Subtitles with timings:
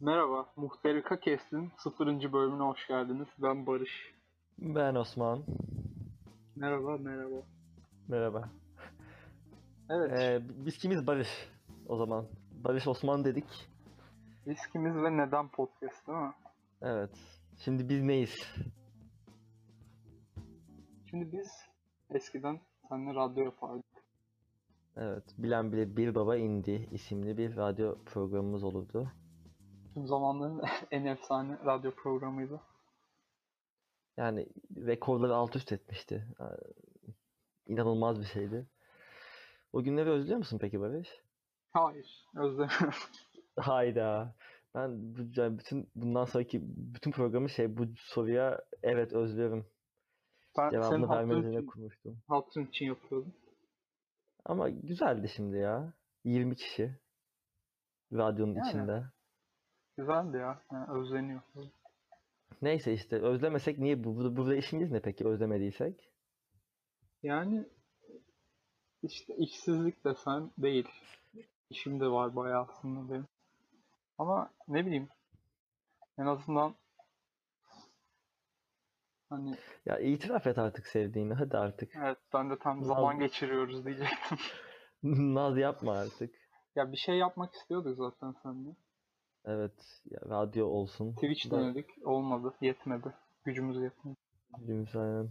[0.00, 2.32] Merhaba, Muhterika Kestin 0.
[2.32, 3.28] bölümüne hoş geldiniz.
[3.38, 4.14] Ben Barış.
[4.58, 5.44] Ben Osman.
[6.56, 7.42] Merhaba, merhaba.
[8.08, 8.48] Merhaba.
[9.90, 11.28] Evet, Ee, biz kimiz Barış
[11.88, 12.26] o zaman?
[12.64, 13.68] Barış Osman dedik.
[14.46, 16.32] biz kimiz ve neden podcast değil mi?
[16.82, 17.10] Evet.
[17.58, 18.34] Şimdi biz neyiz?
[21.10, 21.48] Şimdi biz
[22.10, 23.84] eskiden seninle radyo yapardık.
[24.96, 25.24] Evet.
[25.38, 29.12] Bilen bile Bir Baba indi isimli bir radyo programımız olurdu.
[29.94, 32.60] Tüm zamanların en efsane radyo programıydı.
[34.16, 34.46] Yani
[34.76, 36.26] rekorları alt üst etmişti.
[36.40, 36.44] Ee,
[37.66, 38.66] İnanılmaz bir şeydi.
[39.72, 41.08] O günleri özlüyor musun peki Barış?
[41.70, 42.94] Hayır, özlemiyorum.
[43.58, 44.34] Hayda.
[44.74, 46.60] Ben bu, yani bütün bundan sonraki
[46.94, 49.66] bütün programı şey bu soruya evet özlüyorum
[50.58, 52.18] Ben cevabını verme hatırın üzerine için, kurmuştum.
[52.28, 53.34] hatırın için yapıyordum.
[54.44, 55.92] Ama güzeldi şimdi ya.
[56.24, 56.98] 20 kişi.
[58.12, 58.68] Radyonun Yani.
[58.68, 59.04] içinde.
[59.98, 61.40] Güzeldi ya, yani özleniyor.
[62.62, 66.10] Neyse işte özlemesek niye bu burada, burada işimiz ne peki özlemediysek?
[67.22, 67.68] Yani
[69.02, 70.88] işte işsizlik desen değil.
[71.70, 73.26] İşim de var bayağı aslında benim.
[74.18, 75.08] Ama ne bileyim
[76.18, 76.74] en azından
[79.28, 81.96] hani Ya itiraf et artık sevdiğini hadi artık.
[81.96, 84.38] evet ben de tam Naz- zaman geçiriyoruz diyecektim.
[85.34, 86.34] Naz yapma artık.
[86.76, 88.70] Ya bir şey yapmak istiyorduk zaten seninle.
[89.48, 91.12] Evet ya radyo olsun.
[91.12, 93.14] Twitch Da- denedik olmadı yetmedi.
[93.44, 94.16] Gücümüz yetmedi.
[94.58, 95.28] Bilmiyorum sen.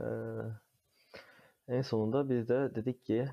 [0.00, 0.04] Ee,
[1.76, 3.28] en sonunda biz de dedik ki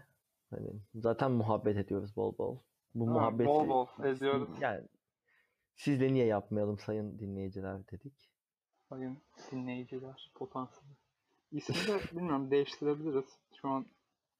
[0.49, 2.57] hani zaten muhabbet ediyoruz bol bol.
[2.95, 4.49] Bu Ha, muhabbeti bol bol ediyoruz.
[4.61, 4.81] yani
[5.75, 8.29] sizle niye yapmayalım sayın dinleyiciler dedik.
[8.89, 9.17] Sayın
[9.51, 10.95] dinleyiciler potansiyeli.
[11.51, 13.25] İsmi de bilmiyorum değiştirebiliriz.
[13.61, 13.85] Şu an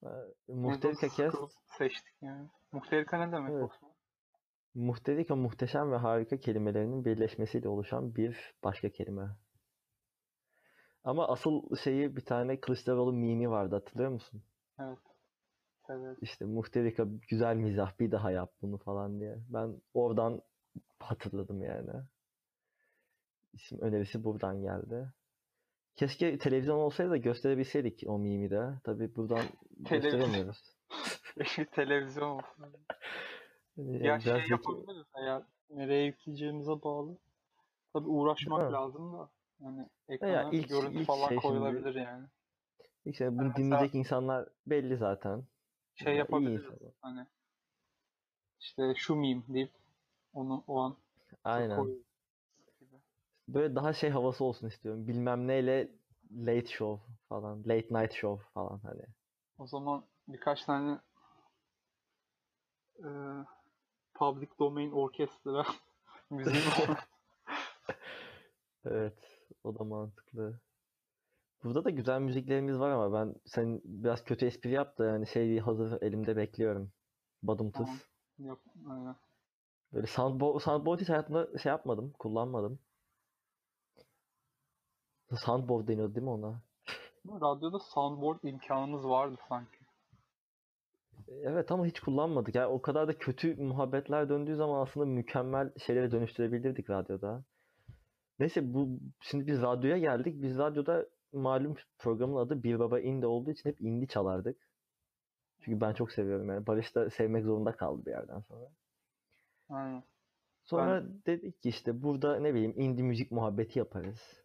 [0.04, 0.08] Ee,
[0.48, 1.34] Muhterika Kes
[1.78, 2.48] seçtik yani.
[2.72, 3.70] Muhterika ne demek Evet.
[4.74, 4.86] Osman?
[4.86, 9.28] Muhterika muhteşem ve harika kelimelerinin birleşmesiyle oluşan bir başka kelime.
[11.04, 14.42] Ama asıl şeyi bir tane Kılıçdaroğlu mimi vardı hatırlıyor musun?
[14.80, 14.98] Evet.
[15.88, 16.18] Evet.
[16.20, 19.38] İşte muhterika güzel mizah bir daha yap bunu falan diye.
[19.48, 20.42] Ben oradan
[20.98, 21.90] hatırladım yani.
[23.52, 25.12] İsim önerisi buradan geldi.
[25.96, 28.80] Keşke televizyon olsaydı da gösterebilseydik o mimi de.
[28.84, 29.44] Tabii buradan
[29.90, 30.76] gösteremiyoruz.
[31.72, 32.64] Televizyon olsun.
[33.76, 37.18] Yani Ya şey yapabiliriz eğer nereye yükleyeceğimize bağlı.
[37.92, 38.72] Tabii uğraşmak Ha.
[38.72, 39.30] lazım da.
[39.60, 42.26] Yani ekrana ilk- görüntü ilk falan şey koyulabilir yani.
[43.04, 45.44] İşte bunu Mesela- dinleyecek insanlar belli zaten.
[45.94, 46.80] Şey iyi yapabiliriz.
[47.00, 47.26] Hani
[48.60, 49.70] işte şu meme deyip
[50.32, 50.96] onu o an
[51.44, 51.76] Aynen.
[51.76, 52.06] koyuyoruz
[52.80, 52.96] gibi.
[53.48, 55.08] Böyle daha şey havası olsun istiyorum.
[55.08, 55.88] Bilmem neyle
[56.30, 57.60] late show falan.
[57.60, 59.02] Late night show falan hani.
[59.58, 60.98] O zaman birkaç tane
[62.98, 63.08] e,
[64.22, 65.66] public domain orkestra
[66.30, 66.62] müziği.
[68.84, 69.18] Evet.
[69.64, 70.60] O da mantıklı.
[71.64, 75.58] Burada da güzel müziklerimiz var ama ben sen biraz kötü espri yap da yani şey
[75.58, 76.92] hazır elimde bekliyorum.
[77.42, 77.86] Badumtıs.
[77.86, 77.98] Tamam.
[78.38, 78.58] Yap,
[78.90, 79.16] aynen.
[79.92, 82.12] Böyle soundboard, soundboard hiç hayatımda şey yapmadım.
[82.18, 82.78] Kullanmadım.
[85.36, 86.62] Soundboard deniyordu değil mi ona?
[87.26, 89.81] Radyoda soundboard imkanımız vardı sanki.
[91.42, 92.54] Evet ama hiç kullanmadık.
[92.54, 97.44] Yani o kadar da kötü muhabbetler döndüğü zaman aslında mükemmel şeylere dönüştürebilirdik radyoda.
[98.38, 100.42] Neyse bu şimdi biz radyoya geldik.
[100.42, 104.56] Biz radyoda malum programın adı Bir Baba Indi olduğu için hep indie çalardık.
[105.60, 106.66] Çünkü ben çok seviyorum yani.
[106.66, 108.68] Barış da sevmek zorunda kaldı bir yerden sonra.
[109.68, 110.02] Aynen.
[110.64, 114.44] Sonra dedik ki işte burada ne bileyim indie müzik muhabbeti yaparız.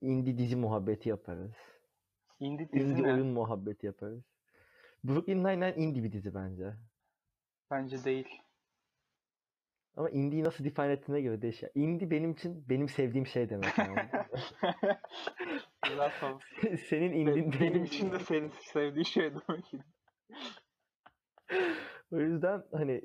[0.00, 1.54] Indie dizi muhabbeti yaparız.
[2.40, 4.33] Indie dizi Indie oyun muhabbeti yaparız.
[5.04, 6.74] Brooklyn Nine-Nine indie bir dizi bence.
[7.70, 8.28] Bence değil.
[9.96, 11.72] Ama indie'yi nasıl define ettiğine göre değişiyor.
[11.74, 13.78] Indie benim için benim sevdiğim şey demek.
[13.78, 13.94] Yani.
[15.88, 16.38] Güzel.
[16.88, 19.72] Senin indin benim, benim için de senin sevdiği şey demek.
[22.12, 23.02] O yüzden hani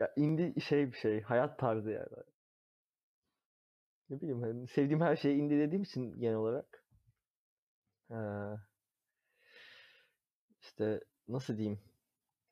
[0.00, 1.22] ya indie şey bir şey.
[1.22, 2.24] Hayat tarzı yani.
[4.10, 6.84] Ne bileyim hani sevdiğim her şeye indie dediğim için genel olarak.
[8.08, 8.56] Ha.
[10.62, 11.00] İşte
[11.32, 11.78] nasıl diyeyim.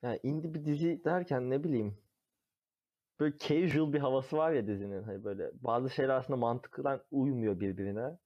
[0.03, 1.97] Yani indie bir dizi derken ne bileyim.
[3.19, 5.03] Böyle casual bir havası var ya dizinin.
[5.03, 8.17] Hani böyle bazı şeyler aslında mantıkla uymuyor birbirine.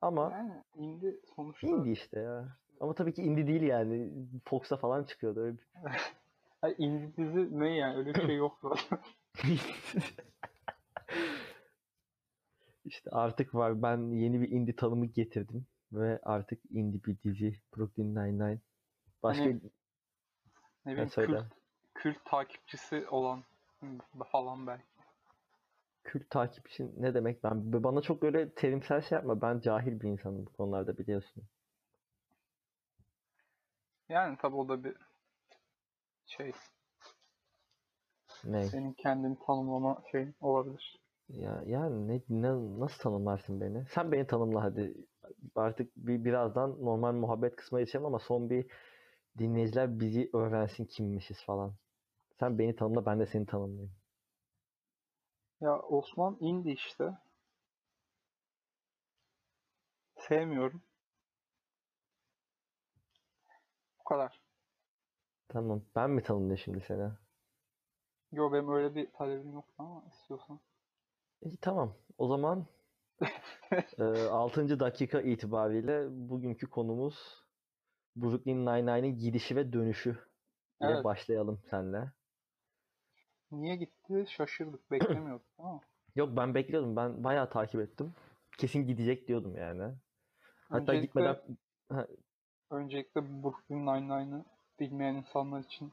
[0.00, 2.58] Ama Yani indie sonuçta indie işte ya.
[2.80, 4.12] Ama tabii ki indie değil yani.
[4.44, 5.40] Fox'a falan çıkıyordu.
[5.40, 5.64] Öyle bir
[6.60, 7.96] Hayır, indie dizi ne yani?
[7.98, 8.98] Öyle bir şey yok zaten.
[12.84, 13.82] İşte artık var.
[13.82, 15.66] Ben yeni bir indie tanımı getirdim.
[15.92, 17.60] Ve artık indie bir dizi.
[17.76, 18.60] Brooklyn Nine-Nine.
[19.22, 19.60] Başka Hani-
[20.86, 21.44] Ne bileyim kült,
[21.94, 23.44] kült takipçisi olan
[24.32, 24.84] Falan belki.
[26.04, 27.44] Kült takipçi ne demek?
[27.44, 29.40] Ben bana çok öyle terimsel şey yapma.
[29.40, 31.44] Ben cahil bir insanım bu konularda biliyorsun.
[34.08, 34.96] Yani tabii o da bir
[36.26, 36.52] şey.
[38.44, 38.64] Ne?
[38.64, 41.00] Senin kendini tanımlama şey olabilir.
[41.28, 43.86] Ya yani ne, ne nasıl tanımlarsın beni?
[43.86, 44.94] Sen beni tanımla hadi.
[45.56, 48.66] Artık bir birazdan normal muhabbet kısmına geçelim ama son bir
[49.38, 51.74] dinleyiciler bizi öğrensin kimmişiz falan.
[52.40, 53.92] Sen beni tanımla ben de seni tanımlayayım.
[55.60, 57.18] Ya Osman indi işte.
[60.16, 60.82] Sevmiyorum.
[64.00, 64.40] Bu kadar.
[65.48, 65.82] Tamam.
[65.96, 67.10] Ben mi tanımlayayım şimdi seni?
[68.32, 70.60] Yo benim öyle bir talebim yoktu ama istiyorsan.
[71.42, 71.94] İyi tamam.
[72.18, 72.66] O zaman
[74.30, 74.80] 6.
[74.80, 77.44] dakika itibariyle bugünkü konumuz
[78.16, 81.04] Brooklyn Nine-Nine'in gidişi ve dönüşü ile Evet.
[81.04, 82.12] başlayalım senle.
[83.50, 85.80] Niye gitti şaşırdık beklemiyorduk ama.
[86.16, 86.96] Yok ben bekliyordum.
[86.96, 88.14] Ben bayağı takip ettim.
[88.58, 89.94] Kesin gidecek diyordum yani.
[90.68, 91.36] Hatta Öncelikle- gitmeden
[92.70, 94.44] Öncelikle Brooklyn Nine-Nine'ı
[94.80, 95.92] bilmeyen insanlar için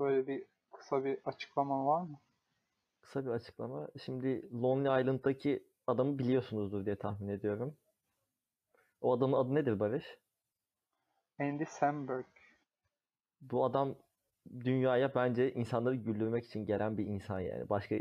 [0.00, 2.18] böyle bir kısa bir açıklama var mı?
[3.06, 3.88] Kısa bir açıklama.
[4.04, 7.76] Şimdi Lonely Island'daki adamı biliyorsunuzdur diye tahmin ediyorum.
[9.00, 10.18] O adamın adı nedir Barış?
[11.40, 12.26] Andy Samberg.
[13.40, 13.94] Bu adam
[14.60, 17.68] dünyaya bence insanları güldürmek için gelen bir insan yani.
[17.68, 17.94] Başka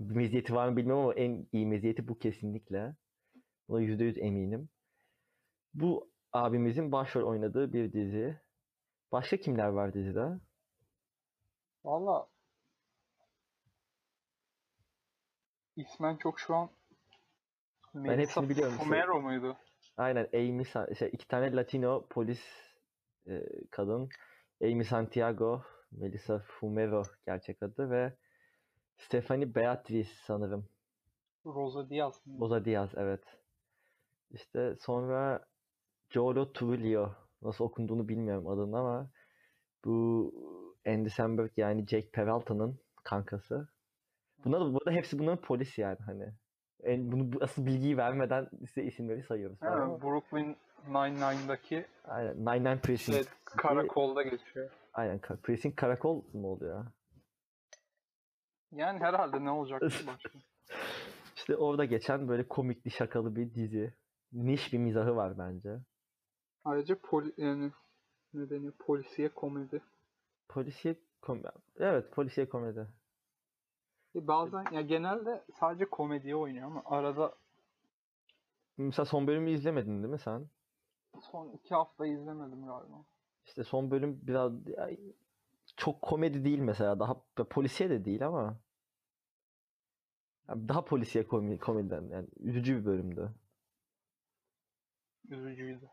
[0.00, 2.96] bir meziyeti var mı bilmiyorum ama en iyi meziyeti bu kesinlikle.
[3.68, 4.68] Buna yüzde yüz eminim.
[5.74, 8.40] Bu abimizin başrol oynadığı bir dizi.
[9.12, 10.40] Başka kimler var dizide?
[11.84, 12.28] Valla
[15.80, 16.70] ismen çok şu an
[17.94, 18.78] Melissa hepsini biliyorum.
[18.78, 19.56] Fumero muydu?
[19.96, 20.64] Aynen Amy
[20.98, 22.40] şey, iki tane Latino polis
[23.26, 24.08] e, kadın.
[24.62, 25.62] Amy Santiago,
[25.92, 28.12] Melissa Fumero gerçek adı ve
[28.96, 30.68] Stephanie Beatriz sanırım.
[31.46, 32.20] Rosa Diaz?
[32.40, 33.24] Rosa Diaz evet.
[34.30, 35.46] İşte sonra
[36.10, 39.10] Joelo Trujillo nasıl okunduğunu bilmiyorum adını ama
[39.84, 40.32] bu
[40.86, 43.68] Andy Samberg yani Jake Peralta'nın kankası.
[44.44, 46.32] Bunlar da burada hepsi bunların polis yani hani.
[46.82, 49.58] En, bunu bu- asıl bilgiyi vermeden size isimleri sayıyoruz.
[49.62, 50.56] Evet, Brooklyn
[50.88, 52.36] Nine-Nine'daki Aynen.
[52.36, 53.16] Nine Nine Precinct.
[53.16, 54.70] şey, karakolda geçiyor.
[54.92, 55.20] Aynen.
[55.42, 56.86] Precinct karakol mu oluyor?
[58.72, 60.38] Yani herhalde ne olacak başka?
[61.36, 63.94] İşte orada geçen böyle komikli şakalı bir dizi.
[64.32, 65.78] Niş bir mizahı var bence.
[66.64, 67.70] Ayrıca poli, yani
[68.34, 68.72] ne deniyor?
[68.78, 69.82] Polisiye komedi.
[70.48, 71.48] Polisiye komedi.
[71.78, 72.86] Evet polisiye komedi.
[74.14, 77.34] E bazen ya genelde sadece komediye oynuyor ama arada
[78.78, 80.46] Mesela son bölümü izlemedin değil mi sen?
[81.20, 83.04] son iki hafta izlemedim galiba.
[83.46, 84.90] İşte son bölüm biraz ya,
[85.76, 87.00] çok komedi değil mesela.
[87.00, 88.56] Daha da polisiye de değil ama
[90.48, 93.34] ya daha polisiye komi, komediden yani üzücü bir bölümdü.
[95.28, 95.88] Üzücüydü.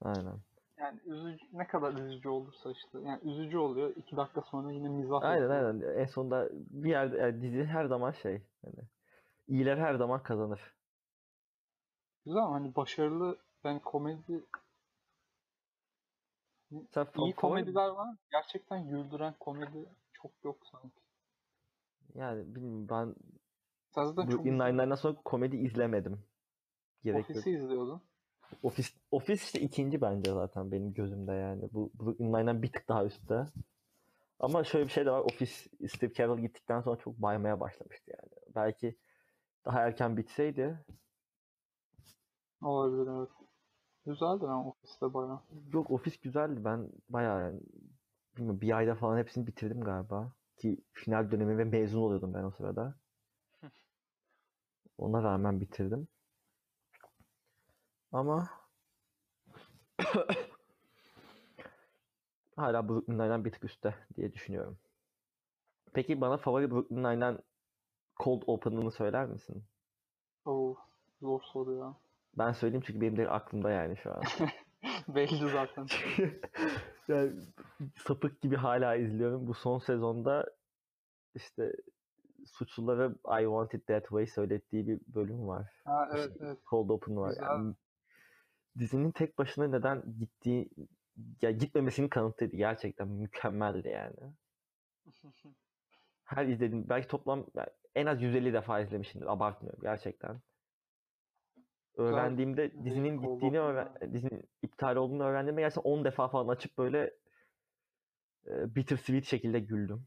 [0.00, 0.40] Aynen.
[0.80, 2.98] Yani üzücü, ne kadar üzücü olursa işte.
[3.00, 3.96] Yani üzücü oluyor.
[3.96, 5.74] iki dakika sonra yine mizah Aynen yapıyor.
[5.74, 6.00] aynen.
[6.00, 8.88] En sonunda bir yerde yani dizi her zaman şey hani
[9.48, 10.74] iyiler her zaman kazanır.
[12.24, 14.44] Güzel ama hani başarılı yani komedi
[16.94, 18.16] Sen iyi komediler var.
[18.32, 21.00] Gerçekten güldüren komedi çok yok sanki.
[22.14, 23.14] Yani bilmiyorum ben
[24.16, 26.24] Brooklyn Nine-Nine'dan sonra komedi izlemedim.
[27.04, 27.30] Gerek yok.
[27.30, 28.02] Ofisi izliyordun.
[28.62, 31.62] Ofis, Ofis işte ikinci bence zaten benim gözümde yani.
[31.72, 33.46] Bu Brooklyn Nine-Nine bir tık daha üstte.
[34.40, 35.20] Ama şöyle bir şey de var.
[35.20, 38.54] Ofis Steve Carell gittikten sonra çok baymaya başlamıştı yani.
[38.54, 38.96] Belki
[39.64, 40.84] daha erken bitseydi
[42.62, 43.28] Olabilir evet.
[44.06, 45.40] Güzeldi ama ofiste bayağı.
[45.72, 46.64] yok ofis güzeldi.
[46.64, 47.60] Ben bayağı yani
[48.36, 50.32] bilmiyorum, bir ayda falan hepsini bitirdim galiba.
[50.56, 52.94] Ki final dönemi ve mezun oluyordum ben o sırada.
[54.98, 56.08] Ona rağmen bitirdim.
[58.12, 58.50] Ama
[62.56, 64.78] hala Brooklyn Nine-Nine bir tık üstte diye düşünüyorum.
[65.92, 67.38] Peki bana favori Brooklyn Nine-Nine
[68.16, 69.64] Cold Open'ını söyler misin?
[70.44, 70.76] Oo,
[71.20, 71.94] zor soru ya.
[72.38, 74.22] Ben söyleyeyim çünkü benim de aklımda yani şu an.
[75.08, 75.86] Belli zaten.
[77.08, 77.32] yani
[77.96, 79.46] sapık gibi hala izliyorum.
[79.46, 80.46] Bu son sezonda
[81.34, 81.72] işte
[82.46, 83.08] suçlulara
[83.40, 85.72] I Want It That Way söylettiği bir bölüm var.
[85.84, 86.58] Ha, evet evet.
[86.70, 87.28] Cold Open var.
[87.28, 87.42] Güzel.
[87.42, 87.74] Yani
[88.78, 90.70] dizinin tek başına neden gittiği
[91.42, 92.56] ya gitmemesinin kanıtıydı.
[92.56, 94.34] Gerçekten mükemmeldi yani.
[96.24, 97.46] Her izlediğim belki toplam
[97.94, 99.26] en az 150 defa izlemişimdir.
[99.26, 100.40] Abartmıyorum gerçekten.
[101.96, 107.14] Öğrendiğimde Güzel dizinin gittiğini öğren dizinin iptal olduğunu öğrendiğimde gerçekten 10 defa falan açıp böyle
[108.46, 110.06] e, bittersweet şekilde güldüm.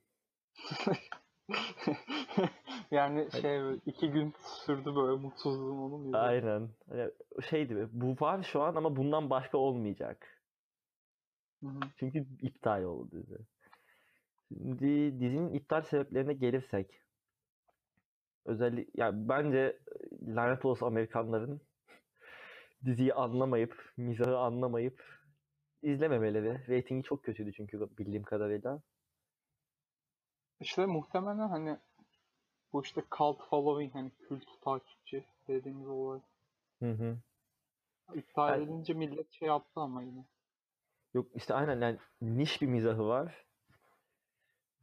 [2.92, 4.34] yani şey iki gün
[4.66, 6.18] sürdü böyle mutsuzluğum onun gibi.
[6.18, 6.70] Aynen.
[6.90, 7.12] Hani
[7.50, 10.44] şeydi bu var şu an ama bundan başka olmayacak.
[11.63, 11.80] Hı hı.
[11.98, 13.38] Çünkü iptal oldu dizi.
[14.48, 17.02] Şimdi dizinin iptal sebeplerine gelirsek.
[18.46, 19.80] Özellikle ya bence
[20.28, 21.62] lanet olası Amerikanların
[22.86, 25.04] diziyi anlamayıp, mizahı anlamayıp
[25.82, 26.68] izlememeleri.
[26.68, 28.82] Reytingi çok kötüydü çünkü bildiğim kadarıyla.
[30.60, 31.78] İşte muhtemelen hani
[32.74, 36.20] bu işte cult following hani kült takipçi dediğimiz olay.
[36.80, 37.18] Hı hı.
[38.13, 40.25] İptal Yani- edince millet şey yaptı ama yine.
[41.13, 43.46] Yok işte aynen yani niş bir mizahı var.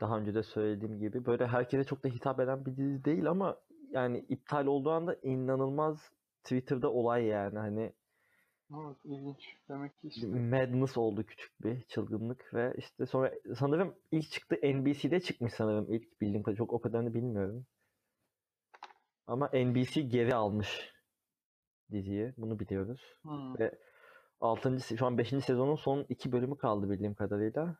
[0.00, 1.24] Daha önce de söylediğim gibi.
[1.26, 3.56] Böyle herkese çok da hitap eden bir dizi değil ama
[3.90, 6.12] yani iptal olduğu anda inanılmaz
[6.44, 7.92] Twitter'da olay yani hani
[8.74, 9.56] Evet ilginç.
[9.68, 10.26] Demek ki işte.
[10.26, 16.20] madness oldu küçük bir çılgınlık ve işte sonra sanırım ilk çıktı NBC'de çıkmış sanırım ilk
[16.20, 17.66] bildiğim kadarıyla çok o kadarını bilmiyorum.
[19.30, 20.92] Ama NBC geri almış
[21.90, 22.34] diziyi.
[22.36, 23.00] Bunu biliyoruz.
[23.22, 23.58] Hmm.
[23.58, 23.78] Ve
[24.40, 24.80] 6.
[24.80, 25.28] şu an 5.
[25.28, 27.76] sezonun son iki bölümü kaldı bildiğim kadarıyla.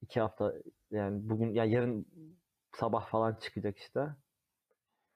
[0.00, 0.52] 2 hafta
[0.90, 2.06] yani bugün ya yarın
[2.72, 4.08] sabah falan çıkacak işte.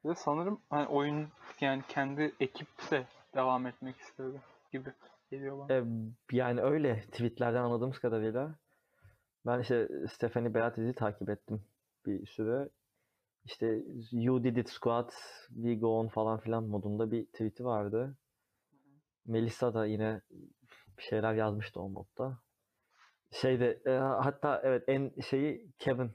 [0.04, 1.28] Ve sanırım hani oyun
[1.60, 4.40] yani kendi ekip de devam etmek istedi
[4.72, 4.92] gibi
[5.30, 5.74] geliyor bana.
[5.74, 5.84] E,
[6.32, 8.54] yani öyle tweetlerden anladığımız kadarıyla.
[9.46, 11.64] Ben işte Stephanie Beatriz'i takip ettim
[12.06, 12.68] bir süre.
[13.46, 15.10] İşte You Did It Squad,
[15.48, 18.16] We Go On falan filan modunda bir tweet'i vardı.
[19.26, 20.20] Melissa da yine
[20.98, 22.38] bir şeyler yazmıştı o modda.
[23.30, 26.10] Şeyde e, hatta evet en şeyi Kevin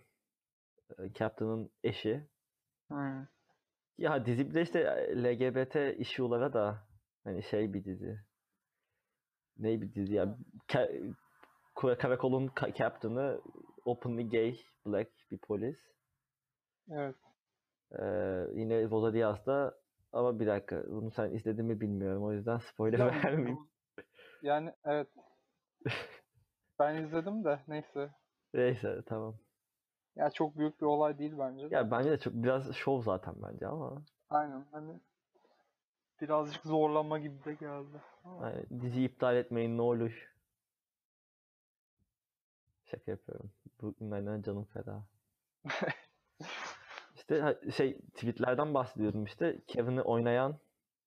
[0.99, 2.27] e, Captain'ın eşi.
[2.87, 3.27] Hmm.
[3.97, 4.79] Ya dizi bir de işte
[5.15, 6.87] LGBT issue'lara da
[7.23, 8.19] hani şey bir dizi.
[9.57, 10.37] Ne bir dizi ya?
[10.67, 11.13] Ka-
[11.75, 13.41] Kara- Karakolun ka- captain'ı
[13.85, 15.77] openly gay, black bir polis.
[16.89, 17.15] Evet.
[17.99, 19.79] Ee, yine Rosa Diaz da
[20.13, 23.59] ama bir dakika bunu sen izledin mi bilmiyorum o yüzden spoiler Ya, vermeyeyim.
[24.43, 25.07] Yani evet.
[26.79, 28.09] Ben izledim de neyse.
[28.53, 29.35] Neyse tamam.
[30.15, 31.71] Ya çok büyük bir olay değil bence.
[31.71, 31.75] de.
[31.75, 34.99] Ya bence de çok biraz şov zaten bence ama Aynen hani
[36.21, 38.01] birazcık zorlama gibi de geldi.
[38.25, 40.31] Yani diziyi iptal etmeyin ne olur.
[42.85, 43.51] Şaka yapıyorum.
[43.81, 45.03] Bugünlerden canım feda.
[47.31, 49.61] İşte şey tweetlerden bahsediyordum işte.
[49.67, 50.59] Kevin'i oynayan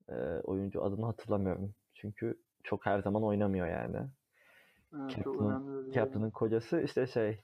[0.08, 0.14] e,
[0.44, 1.74] oyuncu adını hatırlamıyorum.
[1.94, 3.96] Çünkü çok her zaman oynamıyor yani.
[5.84, 7.40] evet, Captain'ın kocası işte şey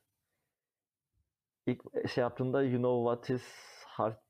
[1.67, 3.45] ilk şey yaptığında you know what is
[3.87, 4.21] heart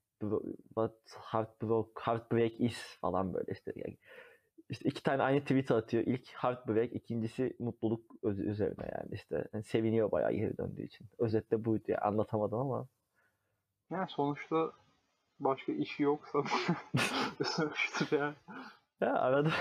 [0.67, 0.95] what
[1.31, 3.97] heartbreak heartbreak is falan böyle işte yani
[4.69, 6.03] işte iki tane aynı tweet atıyor.
[6.03, 11.07] İlk heartbreak, ikincisi mutluluk üzerine yani işte yani seviniyor bayağı geri döndüğü için.
[11.19, 12.87] Özetle buydu ya anlatamadım ama
[13.91, 14.71] Yani sonuçta
[15.39, 16.43] başka işi yoksa
[17.45, 18.35] sonuçta yani.
[19.01, 19.51] ya arada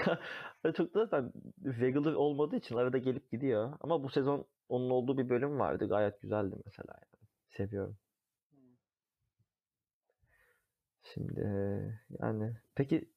[0.76, 1.32] çok da zaten
[1.64, 3.72] regular olmadığı için arada gelip gidiyor.
[3.80, 5.88] Ama bu sezon onun olduğu bir bölüm vardı.
[5.88, 7.28] Gayet güzeldi mesela yani.
[7.48, 7.96] Seviyorum.
[11.02, 11.40] Şimdi
[12.20, 13.10] yani peki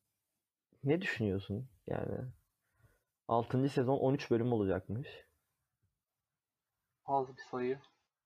[0.84, 2.18] ne düşünüyorsun yani?
[3.28, 3.70] 6.
[3.70, 5.08] sezon 13 bölüm olacakmış.
[7.06, 7.80] Az bir sayı.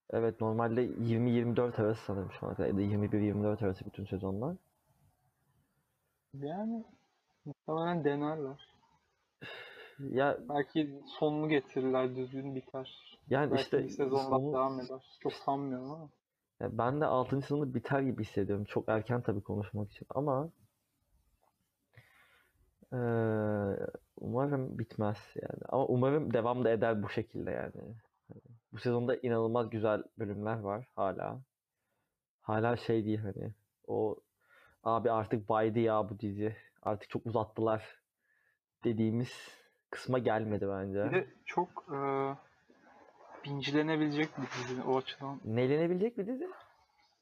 [0.09, 2.67] Evet normalde 20-24 arası sanırım şu ana kadar.
[2.67, 4.55] Ya da 21-24 arası bütün sezonlar.
[6.33, 6.85] Yani
[7.45, 8.67] muhtemelen denerler.
[9.99, 13.17] Ya Belki sonunu getirirler, düzgün biter.
[13.29, 15.17] yani Belki işte bir sezon daha sonu- devam eder.
[15.19, 16.09] Çok sanmıyorum ama.
[16.59, 17.41] ya ben de 6.
[17.41, 18.65] sezonda biter gibi hissediyorum.
[18.65, 20.49] Çok erken tabii konuşmak için ama
[22.93, 23.77] eee,
[24.17, 25.61] umarım bitmez yani.
[25.69, 27.95] Ama umarım devam da eder bu şekilde yani.
[28.77, 31.41] Bu sezonda inanılmaz güzel bölümler var hala.
[32.41, 33.53] Hala şey değil hani
[33.87, 34.15] o
[34.83, 36.55] abi artık baydı ya bu dizi.
[36.83, 38.01] Artık çok uzattılar
[38.83, 39.31] dediğimiz
[39.89, 41.11] kısma gelmedi Bir bence.
[41.11, 41.97] de çok e,
[43.45, 45.41] binge'lenebilecek bir dizi o açıdan.
[45.45, 46.47] Nelenebilecek bir dizi?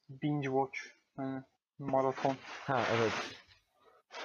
[0.09, 0.79] Binge watch.
[1.17, 1.43] Yani
[1.79, 2.35] maraton.
[2.50, 3.41] Ha evet.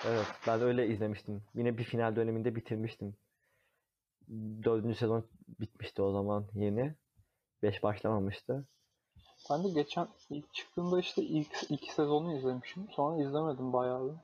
[0.07, 1.43] Evet ben öyle izlemiştim.
[1.55, 3.17] Yine bir final döneminde bitirmiştim.
[4.65, 5.29] Dördüncü sezon
[5.61, 6.95] bitmişti o zaman yeni.
[7.63, 8.67] Beş başlamamıştı.
[9.51, 12.89] Ben de geçen ilk çıktığında işte ilk iki sezonu izlemişim.
[12.91, 14.17] Sonra izlemedim bayağı bir.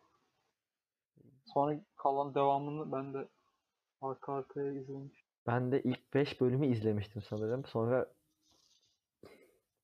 [1.54, 3.28] Sonra kalan devamını ben de
[4.00, 5.26] arka arkaya izlemişim.
[5.46, 7.64] Ben de ilk 5 bölümü izlemiştim sanırım.
[7.64, 8.06] Sonra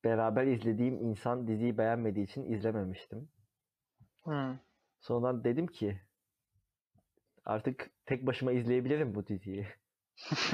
[0.05, 3.29] beraber izlediğim insan diziyi beğenmediği için izlememiştim.
[4.23, 4.59] Hmm.
[5.01, 6.01] Sonradan dedim ki
[7.45, 9.67] artık tek başıma izleyebilirim bu diziyi.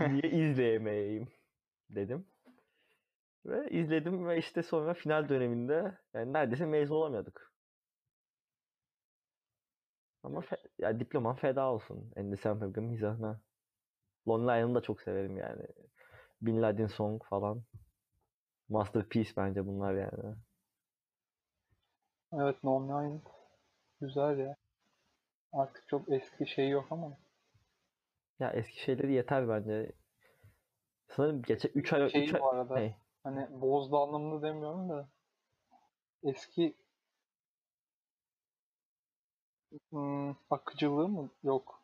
[0.00, 1.28] Niye izleyemeyeyim
[1.90, 2.26] dedim.
[3.46, 7.52] Ve izledim ve işte sonra final döneminde yani neredeyse mezun olamıyorduk.
[10.22, 12.12] Ama fe- ya diploman feda olsun.
[12.16, 13.40] Endişem mizahına.
[14.28, 15.62] Lonely Island'ı da çok severim yani.
[16.42, 17.64] Bin Laden Song falan.
[18.68, 20.36] Masterpiece bence bunlar yani.
[22.32, 23.20] Evet Online
[24.00, 24.56] güzel ya.
[25.52, 27.18] Artık çok eski şey yok ama.
[28.40, 29.92] Ya eski şeyleri yeter bence.
[31.08, 32.96] Sanırım geçen 3 ay Şey 3 ay bu arada ne?
[33.22, 35.08] hani bozdu anlamında demiyorum da
[36.22, 36.74] eski
[39.90, 41.30] hmm, akıcılığı mı?
[41.42, 41.80] Yok.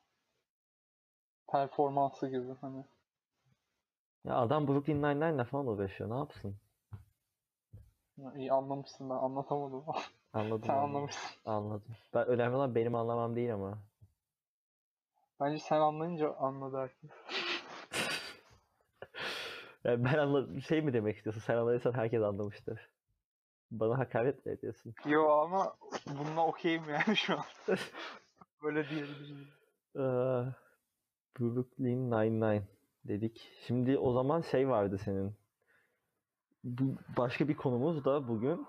[1.49, 2.85] Performansı gibi hani.
[4.25, 6.11] Ya adam Brooklyn Nine-Nine'le falan uğraşıyor.
[6.11, 6.57] Ne yapsın?
[8.17, 9.85] Ya iyi anlamışsın ben anlatamadım.
[10.33, 10.63] Anladım.
[10.67, 11.31] Sen anlamışsın.
[11.47, 11.97] Anladım.
[12.15, 13.79] Ben önemli olan benim anlamam değil ama.
[15.41, 17.11] Bence sen anlayınca anladı herkes.
[19.85, 20.61] Yani ben anladım.
[20.61, 21.41] Şey mi demek istiyorsun?
[21.41, 22.91] Sen anladıysan herkes anlamıştır.
[23.71, 24.95] Bana hakaret mi ediyorsun?
[25.07, 27.45] Yo ama bununla okeyim yani şu an.
[28.63, 29.49] Böyle diyebilirim.
[29.97, 30.01] Ee,
[31.41, 32.63] Brooklyn Nine-Nine
[33.05, 33.51] dedik.
[33.67, 35.35] Şimdi o zaman şey vardı senin.
[36.65, 38.67] Bu başka bir konumuz da bugün.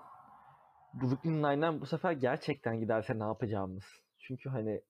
[0.94, 3.84] Brooklyn Nine-Nine bu sefer gerçekten giderse ne yapacağımız.
[4.18, 4.82] Çünkü hani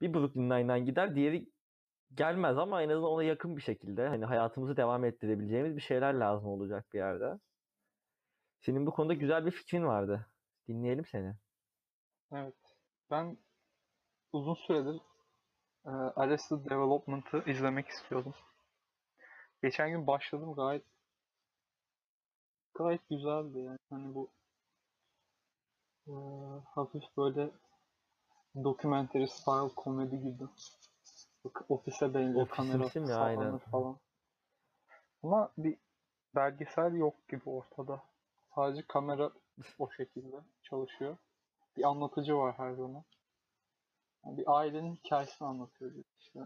[0.00, 1.46] bir Brooklyn Nine-Nine gider, diğeri
[2.14, 6.48] gelmez ama en azından ona yakın bir şekilde hani hayatımızı devam ettirebileceğimiz bir şeyler lazım
[6.48, 7.38] olacak bir yerde.
[8.60, 10.26] Senin bu konuda güzel bir fikrin vardı.
[10.68, 11.34] Dinleyelim seni.
[12.32, 12.54] Evet.
[13.10, 13.36] Ben
[14.32, 15.00] uzun süredir
[15.86, 18.34] e, Arrested Development'ı izlemek istiyordum.
[19.62, 20.84] Geçen gün başladım gayet
[22.74, 23.78] gayet güzeldi yani.
[23.90, 24.30] Hani bu
[26.06, 26.12] e,
[26.74, 27.50] hafif böyle
[28.64, 30.44] documentary style komedi gibi.
[31.68, 33.58] Ofise benziyor Ofis kamera ya, sallanır aynen.
[33.58, 33.98] falan.
[35.22, 35.78] Ama bir
[36.34, 38.02] belgesel yok gibi ortada.
[38.54, 39.30] Sadece kamera
[39.78, 41.16] o şekilde çalışıyor.
[41.76, 43.04] Bir anlatıcı var her zaman.
[44.24, 46.40] Yani bir ailenin hikayesini anlatıyor işte.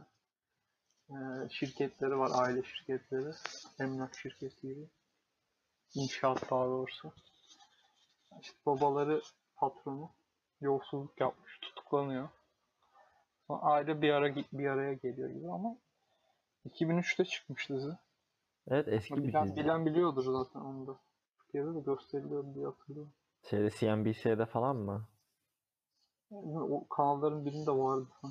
[1.10, 1.14] Ee,
[1.50, 3.30] şirketleri var, aile şirketleri.
[3.80, 4.88] Emlak şirketi gibi.
[5.94, 7.12] İnşaat daha doğrusu.
[8.40, 9.22] İşte babaları
[9.56, 10.10] patronu
[10.60, 12.28] yolsuzluk yapmış, tutuklanıyor.
[13.48, 15.76] Aile bir ara bir araya geliyor gibi ama
[16.64, 17.92] 2003'te çıkmış dizi.
[18.68, 19.56] Evet eski bir Bilen, dizi.
[19.56, 20.96] bilen biliyordur zaten onu da.
[21.38, 23.12] Türkiye'de de gösteriliyor diye hatırlıyorum.
[23.50, 25.08] Şeyde CNBC'de falan mı?
[26.30, 28.06] Yani o kanalların birinde vardı.
[28.22, 28.28] Ha.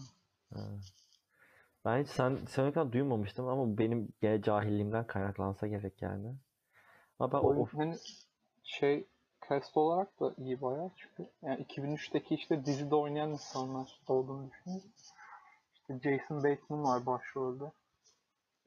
[1.85, 6.35] Ben hiç sen sen kadar duymamıştım ama benim gene cahilliğimden kaynaklansa gerek yani.
[7.19, 7.95] Ama ben o, o- hani
[8.63, 9.05] şey
[9.49, 14.89] cast olarak da iyi bayağı çünkü yani 2003'teki işte dizide oynayan insanlar olduğunu düşünüyorum.
[15.73, 17.71] İşte Jason Bateman var başrolde.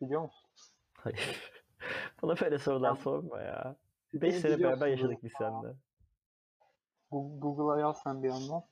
[0.00, 0.48] Biliyor musun?
[0.94, 1.52] Hayır.
[2.22, 3.02] Bana böyle sorular Tamam.
[3.02, 3.76] sorma ya.
[4.10, 5.74] Siz 5 sene beraber yaşadık biz seninle.
[7.10, 8.64] Google'a yaz sen bir yandan.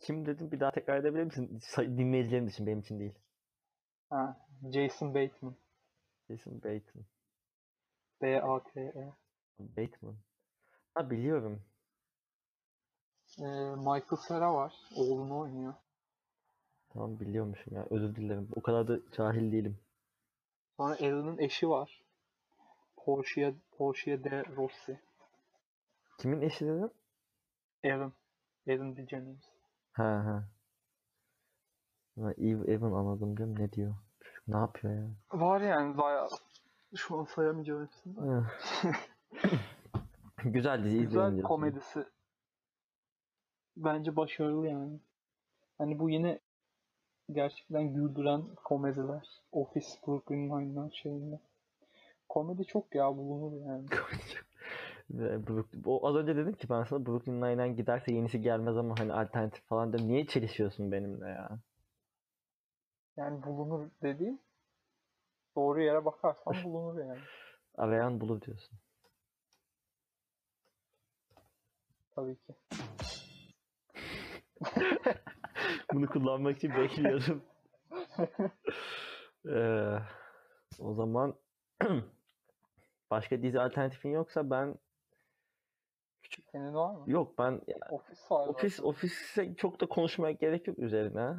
[0.00, 1.60] Kim dedim bir daha tekrar edebilir misin?
[1.78, 3.14] Dinleyicilerin için benim için değil.
[4.10, 4.36] Ha,
[4.72, 5.56] Jason Bateman.
[6.28, 7.06] Jason Bateman.
[8.22, 9.12] B-A-T-E.
[9.58, 10.16] Bateman.
[10.94, 11.62] Ha biliyorum.
[13.38, 13.44] Ee,
[13.76, 14.74] Michael Cera var.
[14.96, 15.74] Oğlunu oynuyor.
[16.88, 17.86] Tamam biliyormuşum ya.
[17.90, 18.48] Özür dilerim.
[18.56, 19.78] O kadar da cahil değilim.
[20.76, 22.02] Sonra Ellen'ın eşi var.
[22.96, 25.00] Portia, Portia de Rossi.
[26.18, 26.90] Kimin eşi dedim?
[27.82, 28.12] Ellen.
[28.66, 29.50] Ellen DeGeneres.
[29.92, 30.48] Ha ha.
[32.38, 33.58] Eve Evan anladım diyorum.
[33.58, 33.94] Ne diyor?
[34.20, 35.08] Çocuk ne yapıyor ya?
[35.32, 36.28] Var yani bayağı.
[36.96, 38.14] Şu an sayamayacağım hepsini.
[40.44, 41.48] Güzel dizi izleyin Güzel diyorsun.
[41.48, 42.04] komedisi.
[43.76, 45.00] Bence başarılı yani.
[45.78, 46.40] Hani bu yine
[47.32, 49.28] gerçekten güldüren komediler.
[49.52, 51.40] Office, Brooklyn Nine-Nine şeyinde.
[52.28, 53.86] Komedi çok ya bulunur yani.
[55.84, 59.64] O az önce dedim ki ben sana Brooklyn Nine-Nine giderse yenisi gelmez ama hani alternatif
[59.64, 61.58] falan da niye çelişiyorsun benimle ya?
[63.16, 64.38] Yani bulunur dediğim
[65.56, 67.20] doğru yere bakarsan bulunur yani.
[67.74, 68.78] Arayan bulur diyorsun.
[72.14, 72.54] Tabii ki.
[75.92, 77.44] Bunu kullanmak için bekliyordum.
[79.50, 79.98] Ee,
[80.78, 81.34] o zaman
[83.10, 84.78] başka dizi alternatifin yoksa ben
[86.52, 87.04] Senin var mı?
[87.06, 88.88] yok ben Office var ofis zaten.
[88.88, 91.36] ofise çok da konuşmaya gerek yok üzerine.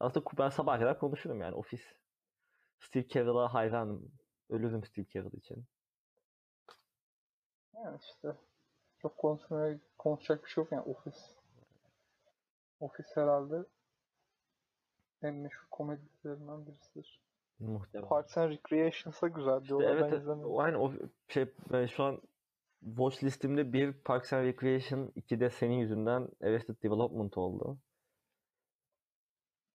[0.00, 1.82] Aslında ben sabaha kadar konuşurum yani ofis.
[2.80, 4.12] Steve Carell'a hayranım.
[4.50, 5.64] Ölürüm Steve Carell için.
[7.74, 8.28] Yani işte
[9.04, 11.18] çok konuşmaya konuşacak bir şey yok yani Office.
[12.80, 13.64] Office herhalde
[15.22, 17.20] en meşhur komedi dizilerinden birisidir.
[17.58, 18.08] Muhtemelen.
[18.08, 19.88] Parks and Recreations'a güzel İşte diyorlar.
[19.88, 20.58] evet, ben izlemedim.
[20.58, 20.92] aynı o
[21.28, 22.20] şey ben şu an
[22.80, 27.78] watch listemde bir Parks and Recreation, iki de senin yüzünden Arrested Development oldu.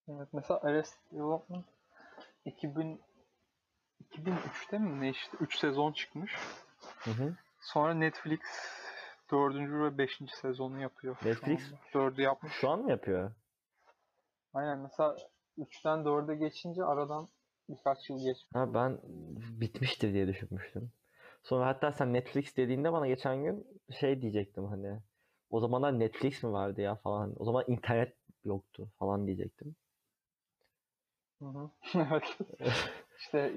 [0.07, 1.65] Evet, mesela Arrested Development
[2.45, 3.01] 2000
[4.11, 6.35] 2003'te mi ne işte 3 sezon çıkmış.
[6.99, 7.35] Hı hı.
[7.61, 8.39] Sonra Netflix
[9.31, 9.55] 4.
[9.55, 10.19] ve 5.
[10.41, 11.15] sezonu yapıyor.
[11.25, 11.73] Netflix-.
[11.93, 12.53] 4'ü yapmış.
[12.53, 13.31] Şu an mı yapıyor?
[14.53, 15.15] Aynen mesela
[15.57, 17.27] 3'ten 4'e geçince aradan
[17.69, 18.49] birkaç yıl geçmiş.
[18.53, 18.99] Ha ben
[19.61, 20.91] bitmiştir diye düşünmüştüm.
[21.43, 23.67] Sonra hatta sen Netflix dediğinde bana geçen gün
[23.99, 24.99] şey diyecektim hani
[25.49, 27.35] o zamanlar Netflix mi vardı ya falan.
[27.39, 29.75] O zaman internet yoktu falan diyecektim.
[31.39, 31.69] Hı hı.
[31.95, 32.37] evet.
[33.19, 33.53] İşte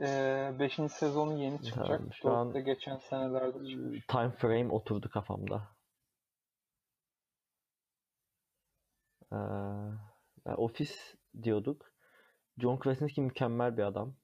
[0.00, 0.88] 5.
[0.88, 1.98] sezonu yeni çıkacak.
[1.98, 4.06] Tamam, şu an- 4'te geçen senelerde çıkmış.
[4.06, 5.62] Time frame oturdu kafamda.
[9.32, 11.92] Ee, ofis diyorduk.
[12.58, 14.14] John Krasinski mükemmel bir adam.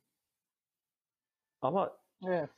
[1.63, 2.51] Ama Evet.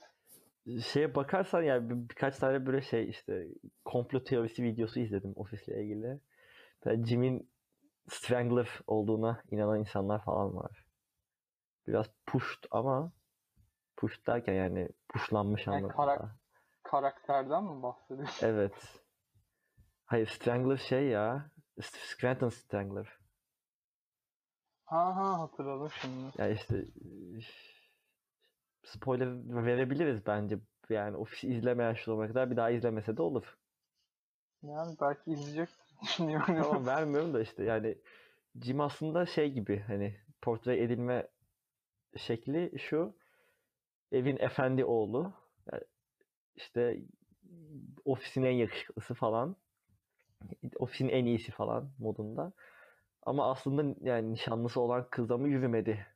[0.85, 3.47] şeye bakarsan yani bir- birkaç tane böyle şey işte
[3.85, 6.21] komplo teorisi videosu izledim ofisle ilgili.
[6.85, 7.53] Mesela Jim'in
[8.09, 10.82] Strangler olduğuna inanan insanlar falan var.
[11.87, 13.13] Biraz pushed ama
[13.97, 15.97] pushed derken yani pushlanmış Yani anlamında.
[15.97, 16.37] karak-
[16.83, 18.47] Karakterden mi bahsediyorsun?
[18.47, 19.01] Evet.
[20.05, 21.51] Hayır Strangler şey ya.
[21.81, 23.09] Scranton Strangler.
[24.85, 26.33] Ha ha hatırladım şimdi.
[26.39, 26.85] Ya işte
[28.85, 29.29] spoiler
[29.65, 30.59] verebiliriz bence.
[30.91, 33.59] Yani ofisi izlemeyen şu zamana kadar bir daha izlemese de olur.
[34.63, 35.69] Yani belki izleyecek
[36.03, 36.55] düşünüyorum.
[36.63, 37.99] Tamam vermiyorum da işte yani
[38.63, 41.29] Jim aslında şey gibi hani portre edilme
[42.17, 43.15] şekli şu
[44.13, 45.33] evin efendi oğlu
[45.73, 45.83] Yani
[46.57, 47.01] işte
[48.05, 49.57] ofisin en yakışıklısı falan
[50.77, 52.53] ofisin en iyisi falan modunda
[53.23, 56.07] ama aslında yani nişanlısı olan kızla mı yürümedi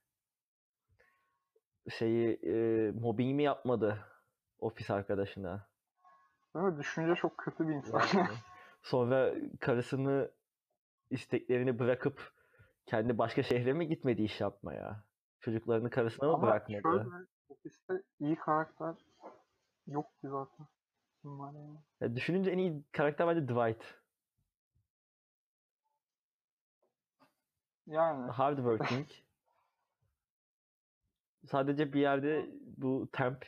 [1.99, 4.05] şeyi e, mobbing mi yapmadı
[4.59, 5.67] ofis arkadaşına
[6.57, 6.79] mi?
[6.79, 8.03] Düşünce çok kötü bir insan.
[8.15, 8.29] Yani
[8.83, 10.31] sonra karısını
[11.11, 12.33] isteklerini bırakıp
[12.87, 15.05] kendi başka şehre mi gitmedi iş yapmaya?
[15.47, 16.81] Çocuklarını karısına mı Ama bırakmadı?
[16.83, 17.05] şöyle
[17.49, 18.95] ofiste iyi karakter
[19.87, 20.67] yok ki zaten.
[21.23, 21.79] Kim var yani?
[22.01, 23.85] Ya düşününce en iyi karakter bence Dwight.
[27.87, 29.07] Yani Hardworking.
[31.51, 33.45] Sadece bir yerde bu temp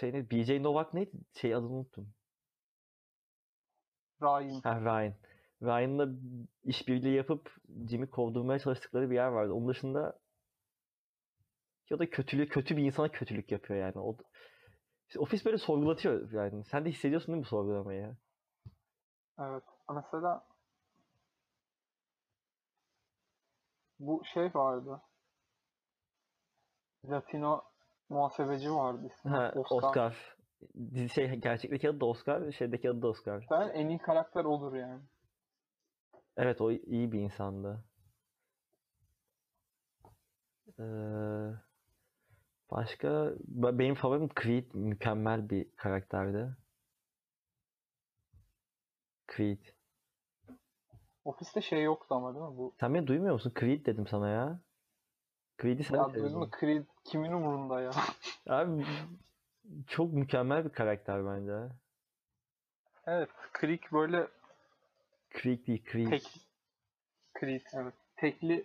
[0.00, 0.30] şey ne?
[0.30, 1.12] BJ Novak neydi?
[1.34, 2.14] Şey adını unuttum.
[4.22, 4.60] Ryan.
[4.60, 5.14] Ha Ryan.
[5.62, 6.08] Ryan'la
[6.64, 7.54] işbirliği yapıp
[7.90, 9.52] Jim'i kovdurmaya çalıştıkları bir yer vardı.
[9.52, 10.18] Onun dışında
[11.90, 13.98] ya da kötülüğü kötü bir insana kötülük yapıyor yani.
[13.98, 14.16] O
[15.08, 16.64] işte ofis böyle sorgulatıyor yani.
[16.64, 18.16] Sen de hissediyorsun değil mi bu sorgulamayı?
[19.38, 19.64] Evet.
[19.94, 20.46] Mesela
[23.98, 25.02] bu şey vardı.
[27.04, 27.64] Latino
[28.08, 29.08] muhasebeci vardı.
[29.22, 29.76] Ha, Oscar.
[29.76, 30.36] Oscar.
[30.94, 33.46] Dizi şey gerçekteki adı da Oscar, şeydeki adı da Oscar.
[33.50, 35.02] Ben en iyi karakter olur yani.
[36.36, 37.84] Evet o iyi bir insandı.
[40.78, 40.84] Ee,
[42.70, 43.08] başka
[43.58, 46.56] Ba- benim favorim Creed mükemmel bir karakterdi.
[49.36, 49.58] Creed.
[51.24, 52.56] Ofiste şey yoktu ama değil mi?
[52.56, 53.52] Bu Sen beni duymuyor musun?
[53.60, 54.60] Creed dedim sana ya.
[55.62, 57.90] Creed'i sen ya duydun mu Creed kimin umurunda ya?
[58.48, 58.86] Abi
[59.86, 61.74] çok mükemmel bir karakter bence.
[63.06, 63.28] evet.
[63.60, 64.28] Creed böyle
[65.30, 66.10] Creed değil, Creed.
[66.10, 66.40] tek
[67.40, 67.94] Creed evet.
[68.16, 68.64] Tekli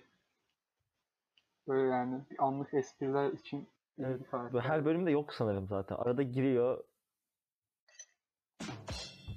[1.67, 3.67] böyle yani bir anlık espriler için
[3.99, 4.21] Evet,
[4.53, 5.95] Her bölümde yok sanırım zaten.
[5.95, 6.83] Arada giriyor.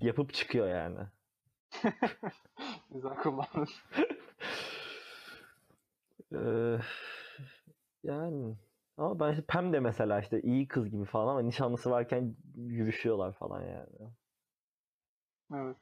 [0.01, 0.99] Yapıp çıkıyor yani.
[2.91, 3.69] Güzel kullandın.
[8.03, 8.57] Yani
[8.97, 13.33] ama ben işte Pam de mesela işte iyi kız gibi falan ama nişanlısı varken yürüşüyorlar
[13.33, 14.11] falan yani.
[15.55, 15.77] Evet.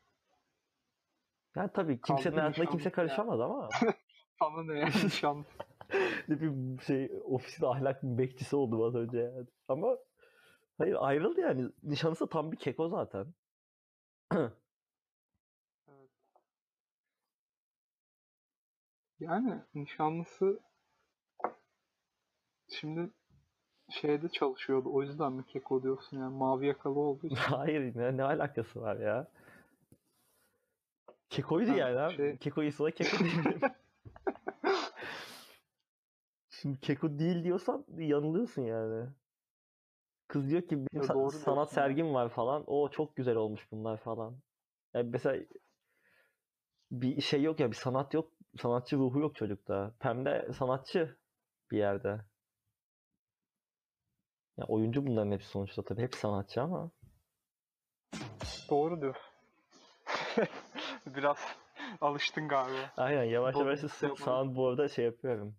[1.56, 2.92] Yani tabii kimsenin hayatına kimse nişanlısı ya.
[2.92, 3.68] karışamaz ama
[4.38, 5.44] Sana ne yani
[5.88, 6.28] nişan.
[6.78, 9.46] bir şey ofisin ahlak bekçisi oldum az önce yani.
[9.68, 9.98] Ama
[10.78, 11.68] hayır ayrıldı yani.
[11.82, 13.26] Nişanlısı tam bir keko zaten.
[15.88, 16.10] Evet.
[19.20, 20.60] Yani nişanlısı
[22.68, 23.10] şimdi
[23.90, 24.88] şeyde çalışıyordu.
[24.92, 27.36] O yüzden mi keko diyorsun yani mavi yakalı olduğu için.
[27.40, 29.28] Hayır ne, ne alakası var ya?
[31.30, 33.60] Kekoydu Ha, yani şey- Kekoyu sana keko diyebilirim.
[36.64, 39.06] Şimdi keko değil diyorsan yanılıyorsun yani.
[40.28, 41.74] Kız diyor ki benim sa- doğru sanat ya.
[41.74, 42.64] sergim var falan.
[42.66, 44.36] O çok güzel olmuş bunlar falan.
[44.94, 45.44] Yani mesela
[46.90, 48.30] bir şey yok ya bir sanat yok.
[48.62, 49.94] Sanatçı ruhu yok çocukta.
[50.00, 51.16] Pem de sanatçı
[51.70, 52.20] bir yerde.
[54.56, 56.02] Ya oyuncu bunların hepsi sonuçta tabii.
[56.02, 56.90] Hepsi sanatçı ama.
[58.70, 59.16] Doğru diyor.
[61.06, 61.38] Biraz
[62.00, 62.92] alıştın galiba.
[62.96, 64.16] Aynen yavaş yavaş sı- yapalım.
[64.16, 65.56] soundboard'a şey yapıyorum.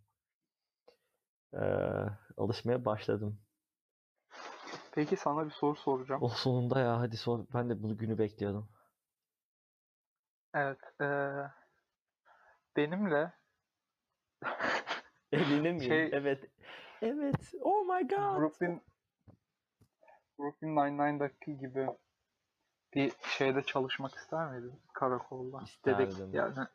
[1.55, 1.61] Ee,
[2.37, 3.39] alışmaya başladım.
[4.91, 6.23] Peki sana bir soru soracağım.
[6.23, 7.45] O sonunda ya hadi sor.
[7.53, 8.69] Ben de bunu günü bekliyordum.
[10.53, 10.79] Evet.
[11.01, 11.51] eee,
[12.75, 13.33] benimle
[15.31, 15.81] Evlenir miyim?
[15.81, 16.49] Şey- Evet.
[17.01, 17.53] Evet.
[17.61, 18.37] Oh my god.
[18.41, 18.81] Brooklyn
[20.39, 21.87] Brooklyn Nine-Nine'daki gibi
[22.93, 24.81] bir şeyde çalışmak ister miydin?
[24.93, 25.61] Karakolda.
[25.63, 26.29] İsterdim.
[26.33, 26.67] yani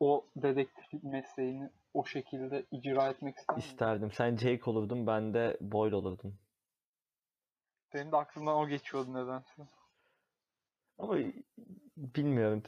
[0.00, 3.68] o dedektiflik mesleğini o şekilde icra etmek ister miydin?
[3.68, 4.12] İsterdim.
[4.12, 6.38] Sen Jake olurdun, ben de Boyle olurdum.
[7.94, 9.62] Benim de aklımdan o geçiyordu nedense.
[10.98, 11.16] Ama
[11.96, 12.62] bilmiyorum.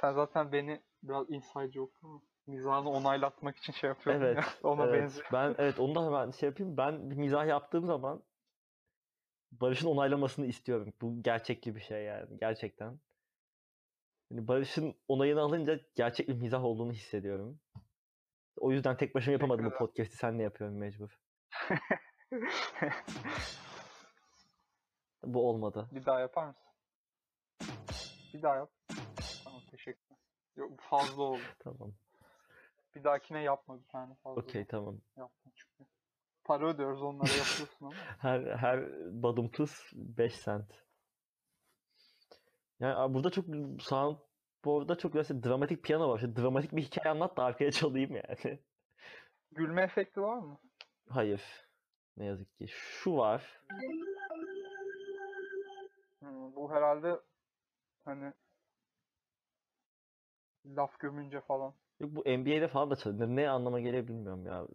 [0.00, 4.36] Sen zaten beni biraz inside joke ama mizahını onaylatmak için şey yapıyordun Evet.
[4.36, 4.44] ya.
[4.70, 5.02] Ona evet.
[5.02, 5.26] benziyor.
[5.32, 6.76] Ben evet onu da hemen şey yapayım.
[6.76, 8.22] Ben bir mizah yaptığım zaman
[9.52, 10.92] Barış'ın onaylamasını istiyorum.
[11.00, 12.38] Bu gerçekçi bir şey yani.
[12.40, 12.98] Gerçekten.
[14.30, 17.60] Yani Barış'ın onayını alınca gerçek bir mizah olduğunu hissediyorum.
[18.56, 20.16] O yüzden tek başıma yapamadım bu podcast'i.
[20.16, 21.20] Seninle yapıyorum mecbur.
[25.24, 25.88] Bu olmadı.
[25.92, 26.72] Bir daha yapar mısın?
[28.34, 28.70] Bir daha yap.
[29.44, 30.08] Tamam teşekkür
[30.56, 31.42] Yok fazla oldu.
[31.58, 31.92] Tamam.
[32.94, 34.40] Bir dahakine yapma bir tane fazla.
[34.40, 35.00] Okey tamam.
[35.16, 35.90] Yapma çünkü.
[36.44, 37.94] Para ödüyoruz onlara yapıyorsun ama.
[38.18, 38.88] Her her
[39.22, 40.87] badumtuz 5 cent.
[42.80, 43.44] Yani burada çok
[43.80, 46.16] soundboard'da çok mesela dramatik piyano var.
[46.18, 48.58] İşte dramatik bir hikaye anlat da arkaya çalayım yani.
[49.52, 50.58] Gülme efekti var mı?
[51.08, 51.42] Hayır.
[52.16, 52.66] Ne yazık ki.
[52.68, 53.60] Şu var.
[56.20, 57.20] Hmm, bu herhalde
[58.04, 58.32] hani
[60.64, 61.74] laf gömünce falan.
[62.00, 63.28] Yok bu NBA'de falan da çalıyor.
[63.28, 64.66] Ne anlama geliyor bilmiyorum ya.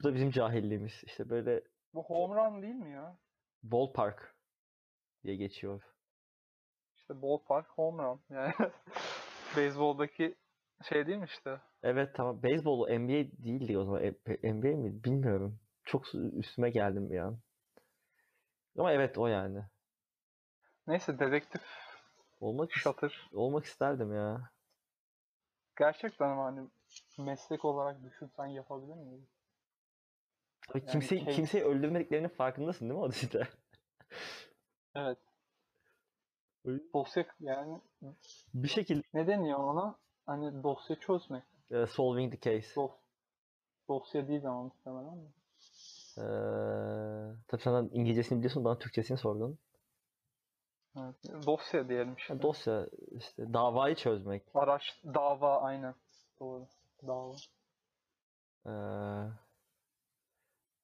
[0.00, 1.04] Bu da bizim cahilliğimiz.
[1.04, 1.62] İşte böyle
[1.94, 3.18] Bu home run değil mi ya?
[3.62, 4.36] ballpark
[5.24, 5.82] diye geçiyor.
[7.06, 8.20] İşte ballpark home run.
[8.30, 8.52] Yani
[9.56, 10.34] beyzboldaki
[10.88, 11.60] şey değil mi işte?
[11.82, 12.42] Evet tamam.
[12.42, 14.02] Beyzbol NBA değildi o zaman.
[14.02, 15.04] E- NBA mi?
[15.04, 15.58] Bilmiyorum.
[15.84, 17.38] Çok üstüme geldim bir an.
[18.78, 19.64] Ama evet o yani.
[20.86, 21.62] Neyse dedektif
[22.40, 23.30] Olmak şatır.
[23.32, 24.50] olmak isterdim ya.
[25.78, 26.68] Gerçekten ama hani
[27.18, 29.26] meslek olarak düşünsen yapabilir miydin?
[30.70, 33.48] Abi Yani kimse case- kimseyi öldürmediklerinin farkındasın değil mi o dizide?
[34.94, 35.18] Evet.
[36.66, 37.80] Dosya yani
[38.54, 39.96] Bir şekilde ne deniyor ona?
[40.26, 41.42] Hani dosya çözmek.
[41.70, 42.74] e, solving the case.
[42.76, 42.90] Dos
[43.88, 45.16] dosya değil ama muhtemelen.
[45.16, 45.28] de.
[46.18, 46.22] Ee,
[47.48, 49.58] tabii sen İngilizcesini biliyorsun bana Türkçesini sordun.
[50.98, 51.46] Evet.
[51.46, 52.34] Dosya diyelim işte.
[52.34, 54.42] Ha, dosya işte davayı çözmek.
[54.54, 54.82] Araç,
[55.14, 55.94] dava aynen.
[56.40, 56.66] Doğru.
[57.06, 57.34] Dava.
[58.66, 58.70] Ee,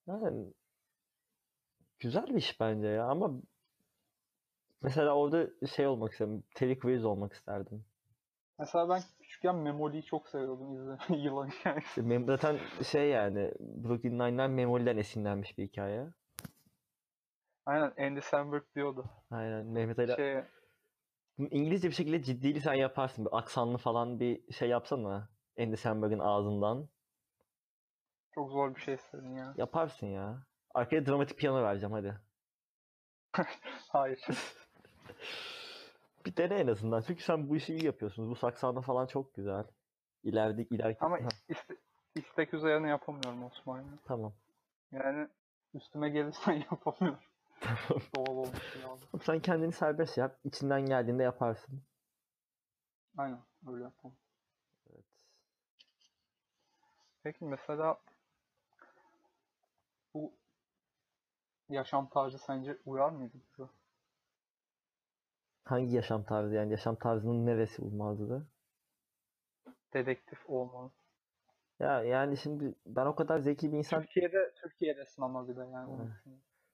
[0.07, 0.53] yani
[1.99, 3.31] güzel bir iş bence ya ama
[4.83, 6.45] mesela orada şey olmak istedim.
[6.55, 7.85] Terry Crews olmak isterdim.
[8.59, 12.01] Mesela ben küçükken Memoli'yi çok seviyordum izlemeyi yılan hikayesi.
[12.01, 12.59] Mem- zaten
[12.93, 16.07] şey yani Brooklyn Nine-Nine Memoli'den esinlenmiş bir hikaye.
[17.67, 19.05] Aynen Andy Samberg diyordu.
[19.31, 20.45] Aynen Mehmet Ali Şey,
[21.39, 23.25] İngilizce bir şekilde ciddili sen yaparsın.
[23.25, 25.29] Bir aksanlı falan bir şey yapsana.
[25.59, 26.89] Andy Samberg'in ağzından.
[28.35, 29.55] çok zor bir şey istedin ya.
[29.57, 30.47] Yaparsın ya.
[30.75, 32.21] Arkaya dramatik piyano vereceğim hadi.
[33.89, 34.27] Hayır.
[36.27, 37.01] Bir dene en azından.
[37.01, 38.31] Çünkü sen bu işi iyi yapıyorsunuz.
[38.31, 39.65] Bu saksağında falan çok güzel.
[40.23, 41.05] İleride ileriki...
[41.05, 41.77] Ama iste,
[42.15, 43.99] istek üzerine yapamıyorum Osman ya.
[44.05, 44.33] tamam.
[44.93, 45.29] Yani
[45.75, 47.21] üstüme gelirsen yapamıyorum.
[48.17, 49.09] Doğal olması lazım.
[49.23, 50.39] Sen kendini serbest yap.
[50.45, 51.83] İçinden geldiğinde yaparsın.
[53.19, 53.41] Aynen
[53.73, 54.17] öyle yapalım.
[54.91, 55.05] Evet.
[57.23, 57.99] Peki mesela
[60.15, 60.33] bu
[61.69, 63.69] yaşam tarzı sence uyar mıydı bize?
[65.65, 68.47] Hangi yaşam tarzı yani yaşam tarzının neresi uymazdı?
[69.95, 70.91] Dedektif olmalı.
[71.81, 76.09] Ya yani şimdi ben o kadar zeki bir insan Türkiye'de Türkiye'desin ama bir de yani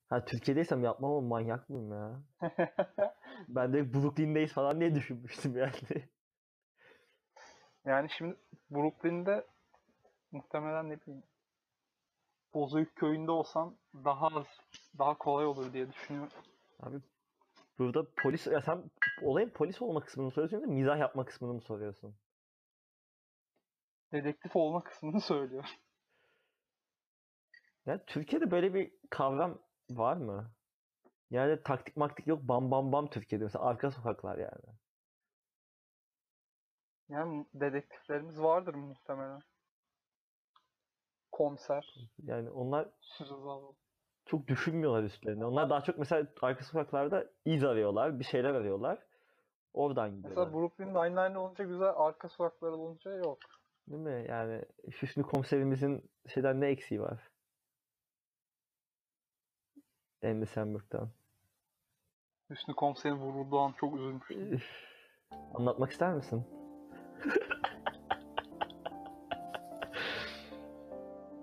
[0.08, 2.22] ha Türkiye'deysem yapmam ama manyak mıyım ya?
[3.48, 6.08] Ben de Brooklyn'deyiz falan diye düşünmüştüm yani.
[7.84, 8.36] Yani şimdi
[8.70, 9.46] Brooklyn'de
[10.32, 11.22] muhtemelen ne bileyim
[12.54, 14.46] Bozüyük köyünde olsan daha az,
[14.98, 16.32] daha kolay olur diye düşünüyorum.
[16.80, 16.96] Abi
[17.78, 18.90] burada polis ya sen
[19.22, 22.14] olayın polis olma kısmını mı soruyorsun yoksa mizah yapma kısmını mı soruyorsun?
[24.12, 25.64] Dedektif olma kısmını söylüyor.
[27.86, 29.58] Ya Türkiye'de böyle bir kavram
[29.90, 30.50] var mı?
[31.30, 34.78] Yani taktik maktik yok bam bam bam Türkiye'de mesela arka sokaklar yani.
[37.08, 39.40] Yani dedektiflerimiz vardır muhtemelen.
[41.32, 41.94] Komiser.
[42.22, 42.88] Yani onlar
[44.28, 45.44] çok düşünmüyorlar üstlerine.
[45.44, 48.98] Onlar daha çok mesela arka sokaklarda iz arıyorlar, bir şeyler arıyorlar.
[49.74, 50.46] Oradan gidiyorlar.
[50.46, 53.38] Mesela Brooklyn Nine-Nine olunca güzel, arka sokaklar olunca yok.
[53.88, 54.26] Değil mi?
[54.28, 54.64] Yani
[55.02, 57.30] Hüsnü komiserimizin şeyden ne eksiği var?
[60.24, 61.08] Andy Samberg'den.
[62.50, 64.60] Hüsnü komiserin vurulduğu an çok üzülmüştüm.
[65.54, 66.44] Anlatmak ister misin?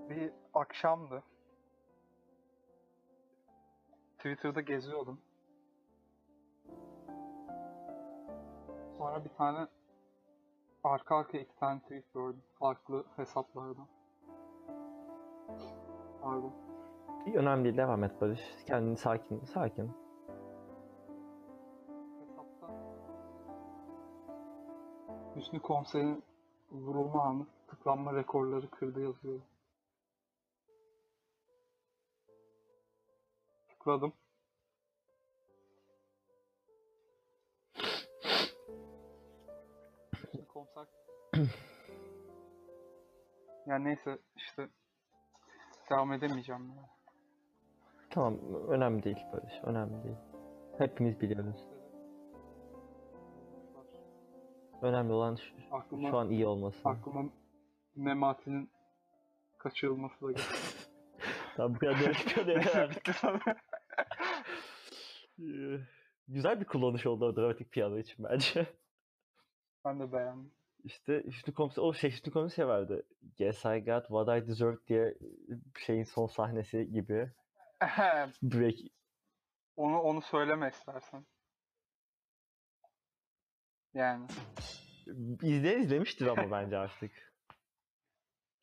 [0.09, 1.23] Bir akşamdı.
[4.25, 5.17] Twitter'da geziyordum.
[8.97, 9.67] Sonra bir tane
[10.83, 12.41] arka arkaya iki tane tweet gördüm.
[12.59, 13.87] Farklı hesaplardan.
[16.21, 16.53] Pardon.
[17.33, 17.77] Önemli değil.
[17.77, 18.41] Devam et Barış.
[18.67, 19.91] Kendini sakin, sakin.
[22.19, 22.67] Hesapta
[25.35, 26.23] Hüsnü Komiser'in
[26.71, 29.39] vurulma anı tıklanma rekorları kırdı yazıyor.
[33.85, 34.13] Tıkladım.
[40.53, 40.85] Komiser
[43.67, 44.69] yani neyse işte
[45.89, 46.89] devam edemeyeceğim ya.
[48.09, 49.53] Tamam, önemli değil Barış.
[49.63, 50.17] Önemli değil.
[50.77, 51.67] Hepimiz biliyoruz.
[54.81, 56.89] Önemli olan şu, Aklıma, şu an iyi olması.
[56.89, 57.29] aklıma
[57.95, 58.69] Memati'nin
[59.57, 60.43] kaçırılması da geldi.
[61.57, 61.97] Tamam bu kadar
[62.63, 62.95] herhalde.
[62.95, 63.55] bitti sonra.
[66.27, 68.67] Güzel bir kullanış oldu o dramatik piyano için bence.
[69.85, 70.51] Ben de beğendim.
[70.83, 73.05] İşte Hüsnü Komiser, o şey Hüsnü Komiser vardı.
[73.39, 75.17] Yes I got what I deserve diye
[75.85, 77.31] şeyin son sahnesi gibi.
[78.43, 78.75] Break.
[79.75, 81.25] onu onu söyleme istersen.
[83.93, 84.27] Yani.
[85.41, 87.11] İzleyen izlemiştir ama bence artık.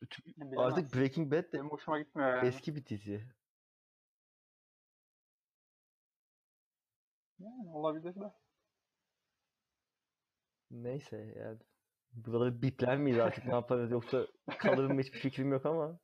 [0.57, 2.47] Artık Breaking Bad de benim hoşuma gitmiyor yani.
[2.47, 3.27] eski bir dizi.
[7.43, 8.33] Yani olabilir de.
[10.71, 11.59] Neyse yani.
[12.13, 14.27] Buraları bipler miyiz artık ne yaparız yoksa
[14.59, 15.99] kalır mı hiçbir fikrim yok ama.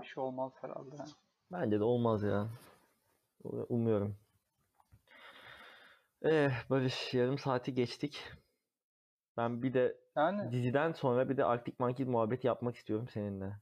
[0.00, 0.96] Bir şey olmaz herhalde.
[1.52, 2.48] Bence de olmaz ya.
[3.68, 4.16] Umuyorum.
[6.22, 8.22] Eh Barış yarım saati geçtik.
[9.36, 13.56] Ben bir de Yani diziden sonra bir de Arctic Monkey muhabbeti yapmak istiyorum seninle.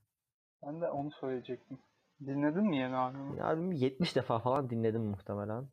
[0.62, 1.78] ben de onu söyleyecektim.
[2.26, 3.38] Dinledin mi yeni albümü?
[3.38, 5.68] Ya albümü 70 defa falan dinledim muhtemelen.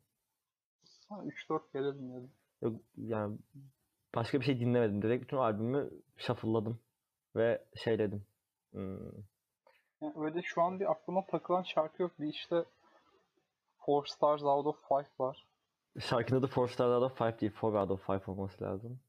[1.08, 2.32] Ha, 3-4 kere dinledim.
[2.62, 3.38] Yok yani
[4.14, 5.02] başka bir şey dinlemedim.
[5.02, 6.80] Direkt bütün albümü shuffle'ladım
[7.36, 8.26] ve şeyledim.
[8.72, 8.98] Hmm,
[10.00, 12.12] Yani öyle şu an bir aklıma takılan şarkı yok.
[12.20, 12.64] Bir işte
[13.78, 15.46] Four Stars Out of Five var.
[16.00, 19.00] Şarkının adı Four Stars Out of Five değil, Four Out of Five olması lazım.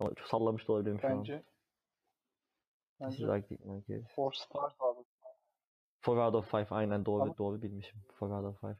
[0.00, 1.18] Ama çok sallamış da olabilirim şu an.
[1.18, 1.44] Bence
[3.08, 4.02] is bence.
[4.16, 4.72] Four Stars
[6.08, 7.34] Four Out of Five aynen doğru Tamam.
[7.38, 8.00] doğru bilmişim.
[8.18, 8.76] Four Out of Five.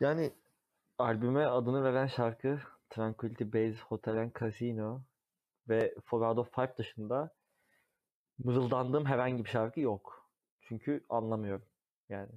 [0.00, 0.32] Yani
[0.98, 2.58] albüme adını veren şarkı
[2.90, 5.00] Tranquility Base Hotel and Casino
[5.68, 7.30] ve Four Out of Five dışında
[8.38, 10.30] mırıldandığım herhangi bir şarkı yok.
[10.60, 11.66] Çünkü anlamıyorum
[12.08, 12.32] yani.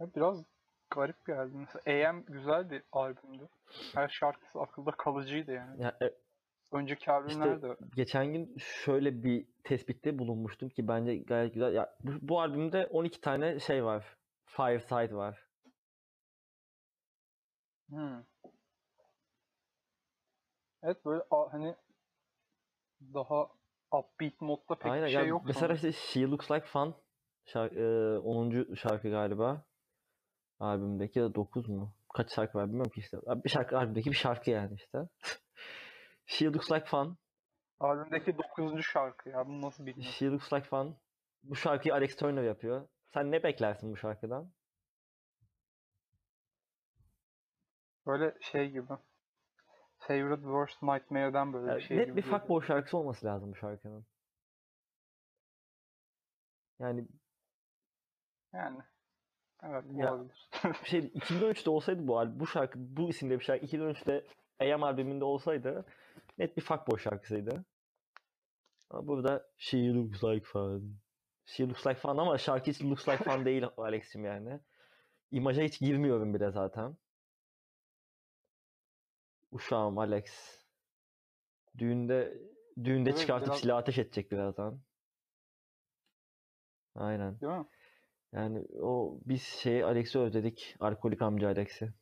[0.00, 0.44] Ya biraz
[0.90, 1.52] garip geldi.
[1.54, 3.48] Mesela AM güzel bir albümdü.
[3.94, 5.82] Her şarkısı akılda kalıcıydı yani.
[5.82, 6.14] Ya, e,
[6.72, 11.74] Önceki albümler de geçen gün şöyle bir tespitte bulunmuştum ki bence gayet güzel.
[11.74, 14.16] Ya, bu, bu albümde 12 tane şey var.
[14.46, 15.46] Fireside var.
[17.88, 18.22] Hmm.
[20.82, 21.76] Evet böyle hani
[23.14, 23.48] daha
[23.92, 26.94] upbeat modda pek Aynen bir şey yok mesela işte She Looks Like Fun
[27.44, 28.74] şarkı, e, 10.
[28.74, 29.64] şarkı galiba
[30.60, 31.94] albümdeki ya da 9 mu?
[32.14, 33.16] Kaç şarkı var bilmiyorum ki işte.
[33.44, 34.98] Bir şarkı albümdeki bir şarkı yani işte.
[36.32, 37.18] She Looks Like Fun.
[37.80, 38.82] Albümdeki 9.
[38.84, 40.12] şarkı ya bunu nasıl bilmiyorum.
[40.12, 40.96] She Looks Like Fun.
[41.42, 42.88] Bu şarkıyı Alex Turner yapıyor.
[43.14, 44.52] Sen ne beklersin bu şarkıdan?
[48.06, 48.92] Böyle şey gibi.
[49.98, 52.40] Favorite Worst Nightmare'den böyle Ya, bir şey net gibi bir geliyor.
[52.40, 54.06] fuckboy şarkısı olması lazım bu şarkının.
[56.78, 57.08] Yani
[58.52, 58.78] Yani.
[59.62, 60.48] Evet Ya- olabilir.
[60.84, 64.24] şey 2013'te olsaydı bu albüm, bu şarkı bu isimde bir şarkı 2013'te
[64.60, 65.84] AM albümünde olsaydı
[66.38, 67.64] net bir fuckboy şarkısıydı.
[68.90, 70.98] Ama burada She Looks Like Fun.
[71.46, 74.60] She Looks Like Fun ama şarkı hiç Looks Like Fun değil Alex'im yani.
[75.30, 76.96] İmaja hiç girmiyorum bile zaten.
[79.52, 80.58] Uşağım Alex.
[81.78, 82.38] Düğünde
[82.84, 84.80] düğünde Evet, çıkartıp biraz- silah ateş edecek birazdan.
[86.94, 87.40] Aynen.
[87.40, 87.66] Değil mi?
[88.32, 90.76] Yani o biz şeyi Alex'i özledik.
[90.80, 91.92] Alkolik amca Alex'i.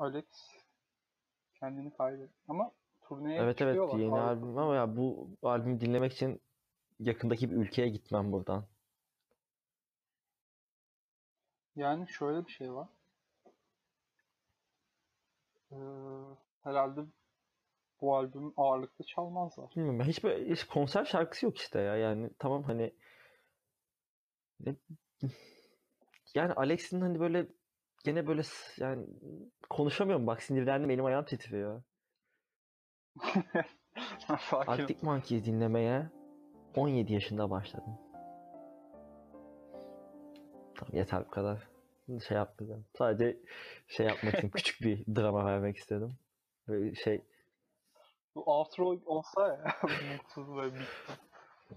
[0.00, 0.24] Alex
[1.54, 2.34] kendini kaybetti.
[2.48, 2.72] Ama
[3.02, 3.98] turneye Evet evet çıkıyorlar.
[3.98, 6.40] yeni albüm ama ya bu albümü dinlemek için
[7.00, 8.66] yakındaki bir ülkeye gitmem buradan.
[11.76, 12.88] Yani şöyle bir şey var.
[15.72, 15.76] Ee,
[16.62, 17.00] herhalde
[18.00, 19.70] bu albüm ağırlıklı çalmazlar.
[19.76, 22.94] Bilmiyorum hiç böyle hiç konser şarkısı yok işte ya yani tamam hani
[26.34, 27.46] yani Alex'in hani böyle
[28.04, 28.42] gene böyle
[28.78, 29.06] yani
[29.70, 31.82] konuşamıyorum bak sinirlendim elim ayağım titriyor.
[34.52, 36.10] Arctic Monkeys dinlemeye
[36.76, 37.98] 17 yaşında başladım.
[40.74, 41.68] Tamam yeter bu kadar.
[42.28, 42.84] Şey yapmayacağım.
[42.98, 43.36] Sadece
[43.88, 46.14] şey yapmak için küçük bir drama vermek istedim.
[46.68, 47.24] Böyle şey
[48.34, 49.76] Bu outro olsa ya
[50.16, 51.12] mutsuz böyle bitti.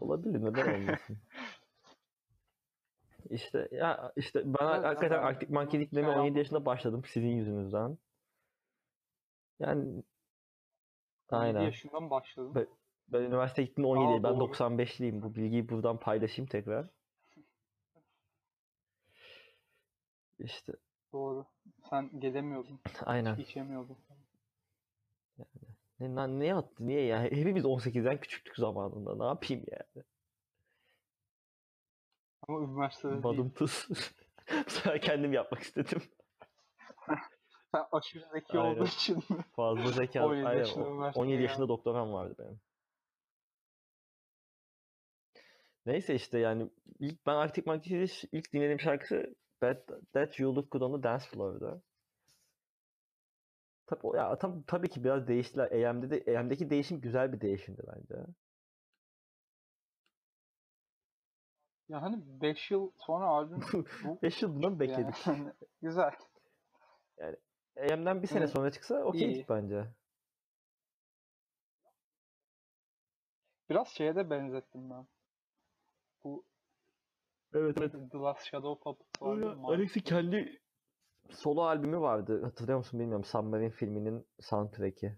[0.01, 1.17] olabilir neden olmasın.
[3.30, 7.97] İşte ya işte ben Evet, hakikaten Monkey bunu dinlemeye şey 17 yaşında başladım sizin yüzünüzden.
[9.59, 10.03] Yani 17
[11.32, 11.61] aynen.
[11.61, 12.51] yaşından başladım.
[12.55, 12.67] Ben-
[13.07, 14.51] Ben üniversite gittim 17 Aa, ben doğru.
[14.51, 15.21] 95'liyim.
[15.21, 16.88] Bu bilgiyi buradan paylaşayım tekrar.
[20.39, 20.74] İşte
[21.13, 21.45] Doğru.
[21.89, 22.80] Sen gelemiyordun.
[23.05, 23.38] aynen.
[23.38, 23.97] içemiyordun.
[25.99, 26.88] Ne, lan ne yaptı?
[26.88, 27.24] Niye ya?
[27.24, 29.15] Hepimiz 18'den küçüktük zamanında.
[29.15, 30.05] Ne yapayım yani?
[32.47, 33.23] Ama üniversitede değil.
[33.23, 33.87] Badım tuz.
[34.65, 36.01] Bu sefer kendim yapmak istedim.
[37.71, 38.75] Sen aşırı zeki Aynen.
[38.75, 39.43] olduğu için mi?
[39.55, 40.25] Fazla zeka.
[40.27, 40.59] 17 Aynen.
[40.59, 41.69] yaşında o- üniversiteye 17 yaşında geldim.
[41.69, 42.59] doktoram vardı benim.
[45.85, 46.69] Neyse işte yani
[46.99, 51.25] ilk ben Arctic Monkeys'i ilk dinlediğim şarkısı That, That You Look Good on the Dance
[51.25, 51.81] Floor'da.
[53.87, 55.71] Tabii, ya, tam, tabii ki biraz değiştiler.
[55.71, 58.25] EM'de de, EM'deki değişim güzel bir değişimdi bence.
[61.93, 63.61] Ya hani 5 yıl sonra albüm
[64.03, 64.79] bu 5 yıl yani.
[64.79, 65.15] bekledik?
[65.25, 66.11] Hani Güzel.
[67.75, 69.87] EM'den bir sene sonra çıksa okeydik bence.
[73.69, 75.07] Biraz şeye de benzettim ben.
[76.23, 76.45] Bu
[77.53, 77.75] Evet
[78.11, 79.57] The Last Shadow Puppet var ya.
[79.63, 80.61] Alex'in kendi
[81.29, 82.43] solo albümü vardı.
[82.43, 83.25] Hatırlıyor musun bilmiyorum.
[83.25, 85.17] Submarine filminin soundtrack'i.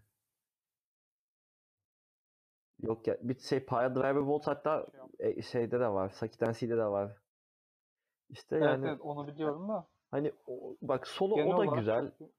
[2.82, 4.88] Yok ya bir şey Driver Waltz hatta
[5.20, 6.10] Şey e, şeyde de var.
[6.10, 7.12] Saki Tensi'de de var.
[8.30, 9.88] İşte Evet, yani evet onu biliyorum da.
[10.12, 12.12] hani o- bak solo Genel o da güzel.
[12.20, 12.30] çok-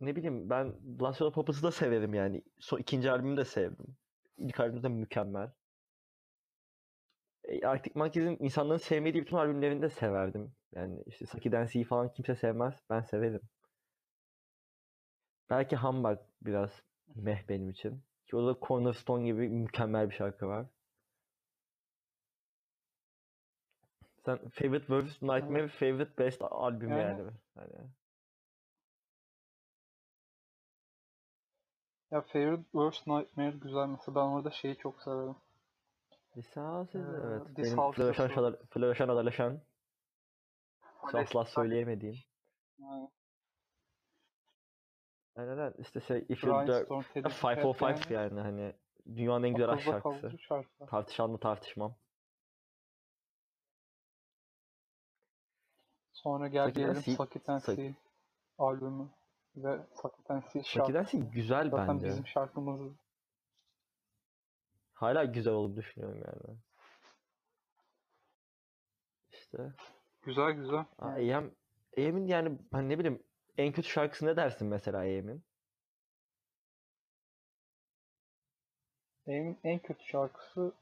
[0.00, 2.42] Ne bileyim ben Last Shadow Puppets'ı da severim yani.
[2.58, 3.86] So, ikinci albümü de sevdim.
[4.38, 5.50] İlk albüm de mükemmel.
[7.44, 10.52] E, Arctic Monkeys'in insanların sevmediği bütün albümlerini de severdim.
[10.72, 12.74] Yani işte Saki Dancy'yi falan kimse sevmez.
[12.90, 13.40] Ben severim.
[15.50, 16.70] Belki Hamburg biraz
[17.14, 18.02] meh benim için.
[18.26, 20.66] Ki o da Cornerstone gibi mükemmel bir şarkı var.
[24.24, 27.30] Sen Favorite Worst Nightmare, Favorite Best albüm Yani- yani.
[27.56, 27.88] yani.
[32.10, 35.36] Ya Favorite Worst Nightmare güzel mesela ben orada şeyi çok severim.
[36.32, 37.46] This house is Ee, evet.
[37.56, 39.60] This Benim floreşan, floreşan adalaşan
[41.02, 42.16] asla eskiden- söyleyemediğim.
[42.78, 43.08] Yani
[45.36, 45.74] Aynen aynen.
[45.78, 48.74] işte şey If You Teddy 505 Cat yani hani
[49.06, 50.38] dünyanın en güzel akılda şarkısı.
[50.38, 50.86] şarkı.
[50.86, 51.94] Tartışan da tartışmam.
[56.12, 57.94] Sonra gel Saki gelelim Dancy- Saki Tensi Saki-
[58.58, 59.08] albümü
[59.56, 60.94] ve Saki Tensi Saki şarkı.
[60.94, 62.06] Dancy güzel Zaten bence.
[62.08, 62.92] bizim şarkımız.
[64.92, 66.58] Hala güzel olduğunu düşünüyorum yani.
[69.30, 69.72] İşte.
[70.22, 70.84] Güzel güzel.
[70.98, 71.50] AM,
[71.98, 73.22] AM'in yani hani ne bileyim
[73.58, 75.42] en kötü şarkısı ne dersin mesela AM'in?
[79.26, 80.72] Benim en kötü şarkısı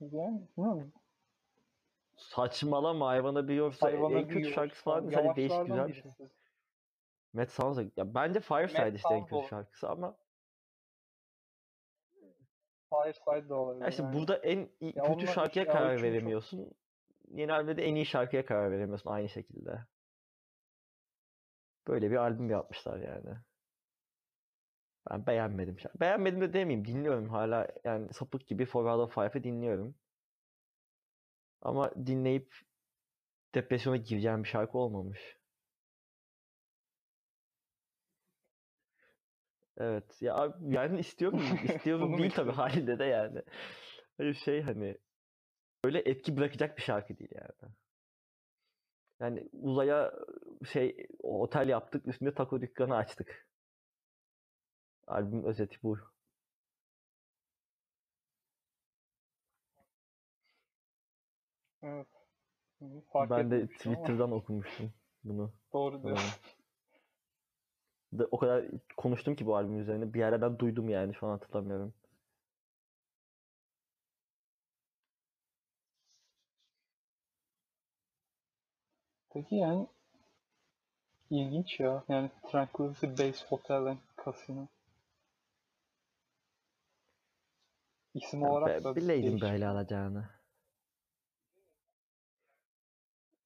[0.00, 0.92] yani bilmiyorum.
[2.16, 5.10] Saçmalama hayvana biliyorsa Hayvana en kötü şarkısı falan.
[5.10, 6.04] sadece değişik güzel bir şey.
[6.04, 6.28] birisi.
[7.32, 10.16] Matt Sounds ya bence Fireside Matt işte en kötü şarkısı ama
[12.90, 13.82] Fireside de olabilir.
[13.84, 14.16] ya işte yani.
[14.16, 16.72] burada en iyi, Ya kötü şarkıya karar üçünü çok- veremiyorsun.
[17.30, 19.84] Yeni albümde de en iyi şarkıya karar veremiyorsun aynı şekilde.
[21.86, 23.38] Böyle bir albüm yapmışlar yani.
[25.10, 25.80] Ben beğenmedim.
[25.80, 26.00] şarkı.
[26.00, 26.84] Beğenmedim de demeyeyim.
[26.86, 29.94] Dinliyorum hala yani sapık gibi For Out of Five'ı dinliyorum.
[31.62, 32.54] Ama dinleyip
[33.54, 35.38] depresyona gireceğim bir şarkı olmamış.
[39.78, 40.22] Evet.
[40.22, 43.42] Ya yani istiyorum istiyorum değil tabii halinde de yani.
[44.18, 44.98] Hani şey hani
[45.84, 47.72] öyle etki bırakacak bir şarkı değil yani.
[49.20, 50.12] Yani uzaya
[50.72, 53.48] şey otel yaptık üstünde taco dükkanı açtık.
[55.06, 55.98] Albüm özeti bu.
[61.82, 62.06] Evet.
[63.12, 64.00] Fark ben de etmemiştim ama.
[64.00, 64.92] Twitter'dan okumuştum.
[65.24, 65.52] bunu.
[65.72, 66.30] Doğru diyorsun.
[68.12, 68.64] De, o kadar
[68.96, 70.14] konuştum ki bu albüm üzerine.
[70.14, 71.94] Bir yerden duydum yani şu an hatırlamıyorum.
[79.38, 79.86] Peki yani
[81.30, 82.04] ilginç ya.
[82.08, 84.66] Yani Tranquility Base Hotel and Casino.
[88.14, 90.28] İsim Ya olarak da bileydim böyle alacağını.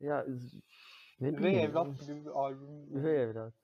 [0.00, 0.26] Ya
[1.20, 2.96] ne Üvey evlat gibi bir albüm.
[2.98, 3.54] Üvey evlat.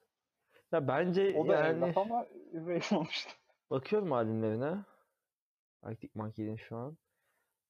[0.73, 3.33] Ya bence O da yani evlat ama üvey sonuçta.
[3.71, 4.85] bakıyorum albümlerine.
[5.83, 6.99] Arctic Monkey'in şu an.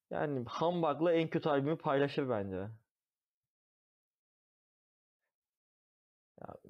[0.09, 2.69] Yani Humbug'la en kötü albümü paylaşır bence.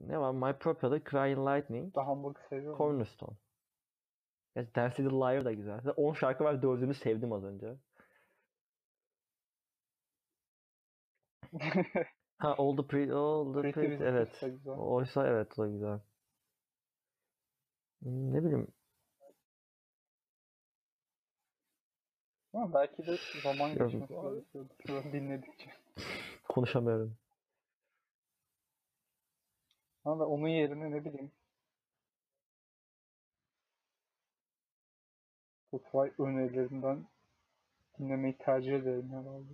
[0.09, 0.31] Ne var?
[0.33, 2.77] My Purple'da Crying Lightning, Daha Hamburg'u seviyorum.
[2.77, 3.37] Cornerstone.
[4.55, 5.81] Ya Dance with the Liar da güzel.
[5.81, 7.77] Zaten 10 şarkı var, 4'ünü sevdim az önce.
[12.39, 14.41] Ha All the Pretty, All the Pretty Pretty, Little evet.
[14.65, 14.71] Da.
[14.71, 15.99] Oysa evet o da güzel.
[18.01, 18.67] Hmm, Ne bileyim
[22.53, 24.73] Ama belki de zaman geçmesi gerekiyordu.
[24.87, 25.71] Şunu dinledikçe.
[26.49, 27.17] konuşamıyorum.
[30.09, 31.31] Ama onun yerine ne bileyim
[35.67, 37.07] Spotify önerilerinden
[37.99, 39.53] dinlemeyi tercih ederim herhalde.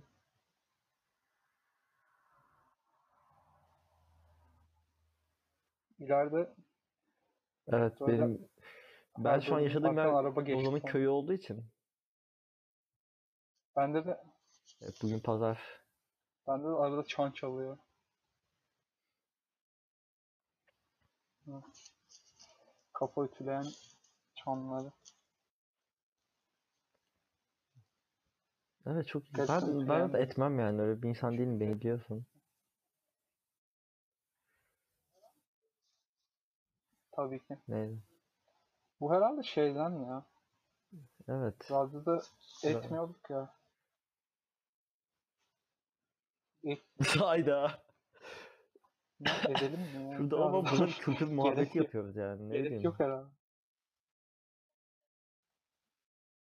[5.98, 6.54] İleride
[7.68, 8.48] Evet Böyle benim
[9.18, 10.92] ben şu an yaşadığım yer falan.
[10.92, 11.64] köyü olduğu için
[13.76, 14.20] bende de
[14.82, 15.82] evet, bugün pazar
[16.46, 17.78] bende de arada çan çalıyor.
[22.92, 23.66] Kafa ütüleyen
[24.34, 24.92] çanları.
[28.86, 32.26] Evet çok Gerçekten ben ben ütüleyen de etmem yani öyle bir insan değilim beni biliyorsun.
[37.12, 37.58] Tabii ki.
[37.68, 38.02] Neydi?
[39.00, 40.24] Bu herhalde şeyden ya.
[41.28, 41.70] Evet.
[41.70, 42.22] Radyoda
[42.64, 43.54] etmiyorduk ya.
[46.64, 46.82] Et,
[47.20, 47.85] Hayda.
[49.24, 50.14] Edelim mi?
[50.16, 52.48] Şurada ama bunun kültür muhabbeti yapıyoruz yani.
[52.48, 52.82] Ne Gerek bileyim.
[52.84, 53.28] yok herhalde.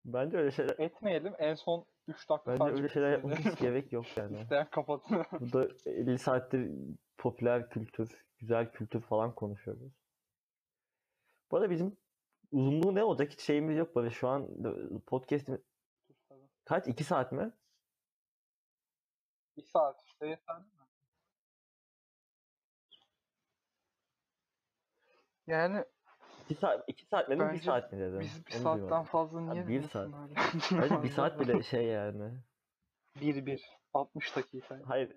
[0.04, 1.34] Bence öyle şeyler Etmeyelim.
[1.38, 3.36] En son 3 dakika bence öyle şeyler edelim.
[3.36, 4.40] hiç gerek yok yani.
[4.40, 5.24] İsteyen kapatsın.
[5.40, 6.70] Burada 50 saattir
[7.18, 9.92] popüler kültür, güzel kültür falan konuşuyoruz.
[11.50, 11.96] Bu arada bizim
[12.52, 14.48] uzunluğu ne olacak hiç şeyimiz yok böyle şu an
[15.06, 15.60] podcast'imiz
[16.64, 16.86] kaç?
[16.88, 17.52] 2 saat mi?
[19.56, 20.64] Bir saat işte yeter mi?
[25.50, 25.84] Yani
[26.48, 27.34] 2 saat 2 saat mi?
[27.38, 28.20] 1 Bence saat mi dedim?
[28.20, 29.04] biz bir Onu saatten duymadım.
[29.04, 30.06] fazla niye bir saat.
[30.06, 30.82] dinlesinler?
[30.82, 32.32] Bence 1 saat bile şey yani.
[33.20, 34.76] 1 1 60 dakika.
[34.86, 35.16] Hayır.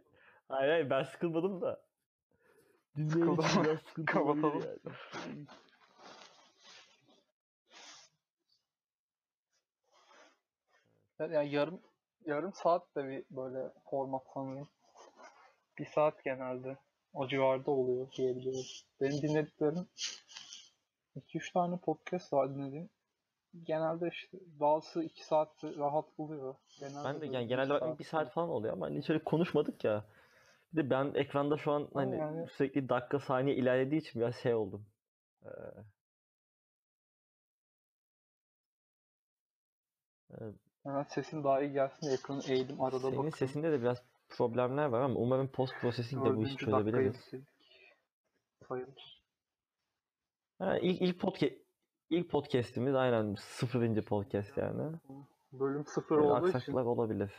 [0.49, 1.81] Hayır hayır ben sıkılmadım da.
[2.95, 4.79] Dinleyen Sıkıldım için biraz sıkıntı olabilir kapatalım.
[4.85, 5.45] yani.
[11.19, 11.81] Yani yarım
[12.25, 14.69] yarım saat de bir böyle format sanırım.
[15.77, 16.77] Bir saat genelde
[17.13, 18.61] o civarda oluyor diyebiliyorum.
[19.01, 19.87] Benim dinlediklerim
[21.15, 22.89] 2-3 tane podcast var dinlediğim.
[23.63, 26.55] Genelde işte bazısı 2 saat rahat buluyor.
[26.79, 29.83] Genelde Ben de yani genelde bakmam bir saat falan oluyor ama hani hiç öyle konuşmadık
[29.83, 30.05] ya.
[30.73, 34.53] Bir de ben ekranda şu an hani yani- sürekli dakika saniye ilerlediği için biraz şey
[34.53, 34.85] oldum.
[35.45, 35.49] Ee,
[40.41, 43.31] evet, Hemen sesin daha iyi gelsin diye ekranı eğdim arada senin bakıyorum.
[43.37, 44.03] sesinde de biraz
[44.37, 47.31] problemler var ama umarım post processing de bu işi çözebiliriz.
[48.67, 49.23] Sayılır.
[50.59, 51.53] Ha, ilk ilk podcast
[52.09, 54.95] ilk podcast'imiz aynen sıfırıncı podcast yani.
[55.51, 57.31] Bölüm 0 Böyle olduğu için aksaklıklar olabilir.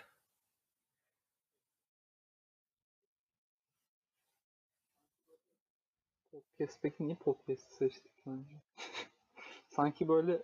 [6.65, 8.57] podcast peki niye podcast seçtik önce?
[9.69, 10.43] Sanki böyle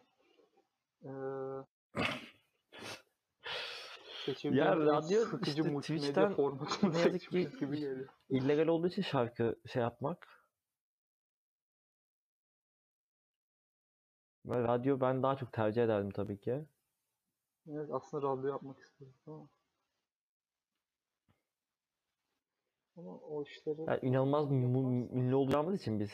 [1.05, 1.65] eee
[4.27, 8.09] seçebileceğimiz en radyo sıkıcı işte Twitch'ten formatını ne yazık ki gibi geliyor.
[8.29, 10.47] illegal olduğu için şarkı şey yapmak.
[14.47, 16.65] Ve radyo ben daha çok tercih ederdim tabii ki.
[17.69, 19.49] Evet aslında radyo yapmak istedim ama
[22.97, 26.11] ama o işleri Yani inanılmaz ünlü olacağımız için biz.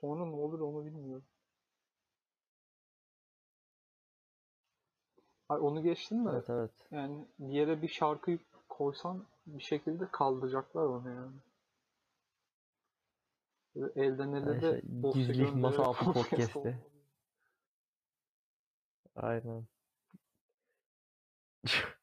[0.00, 1.24] sonra ne olur onu bilmiyorum.
[5.52, 6.70] Ay onu geçtin de Evet evet.
[6.90, 8.38] yani bir yere bir şarkı
[8.68, 11.36] koysan bir şekilde kaldıracaklar onu yani.
[13.76, 16.78] Böyle elden ele Yani de işte gizli masa altı podcast podcast'i.
[19.16, 19.66] Aynen.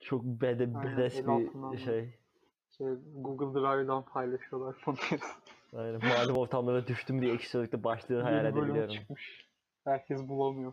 [0.00, 2.18] Çok bede, bedes bir şey.
[2.70, 5.24] Şey, Google Drive'dan paylaşıyorlar podcast.
[5.72, 6.00] Aynen.
[6.08, 8.94] Malum ortamlara düştüm diye ekşi sözlükte başlığı hayal edebiliyorum.
[8.94, 9.50] çıkmış.
[9.84, 10.72] Herkes bulamıyor.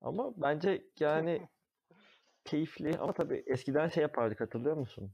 [0.00, 1.48] Ama bence yani
[2.44, 5.12] keyifli ama tabii eskiden şey yapardık hatırlıyor musun?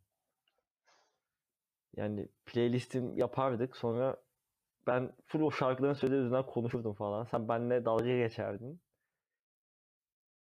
[1.97, 4.17] Yani playlistim yapardık sonra
[4.87, 7.25] ben full o şarkıların sözleri üzerinden konuşurdum falan.
[7.25, 8.81] Sen benimle dalga geçerdin.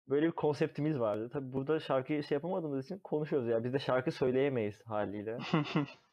[0.09, 1.31] Böyle bir konseptimiz vardı.
[1.33, 3.65] Tabii burada şarkıyı şey yapamadığımız için konuşuyoruz ya.
[3.65, 5.39] Biz de şarkı söyleyemeyiz haliyle.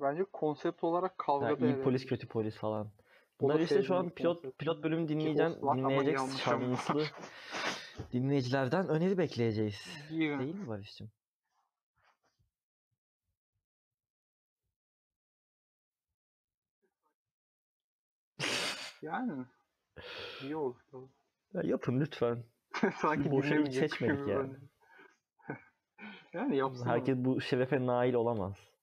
[0.00, 2.90] Bence konsept olarak kavga Yani iyi polis kötü polis falan.
[3.40, 4.58] Bunlar işte şu an pilot konsept.
[4.58, 7.04] pilot bölüm Ki dinleyeceksin, Osman ama dinleyecek şanslı
[8.12, 9.88] dinleyicilerden öneri bekleyeceğiz.
[10.10, 10.38] Gibi.
[10.38, 11.10] Değil mi Barış'cığım?
[19.02, 19.44] Yani
[20.42, 20.76] iyi olur.
[21.52, 22.44] Ya yapın lütfen.
[23.00, 24.52] Sanki Boşa dinlemeyecek seçmedik yani.
[26.32, 26.86] yani yapsın.
[26.86, 28.73] Herkes bu şerefe nail olamaz.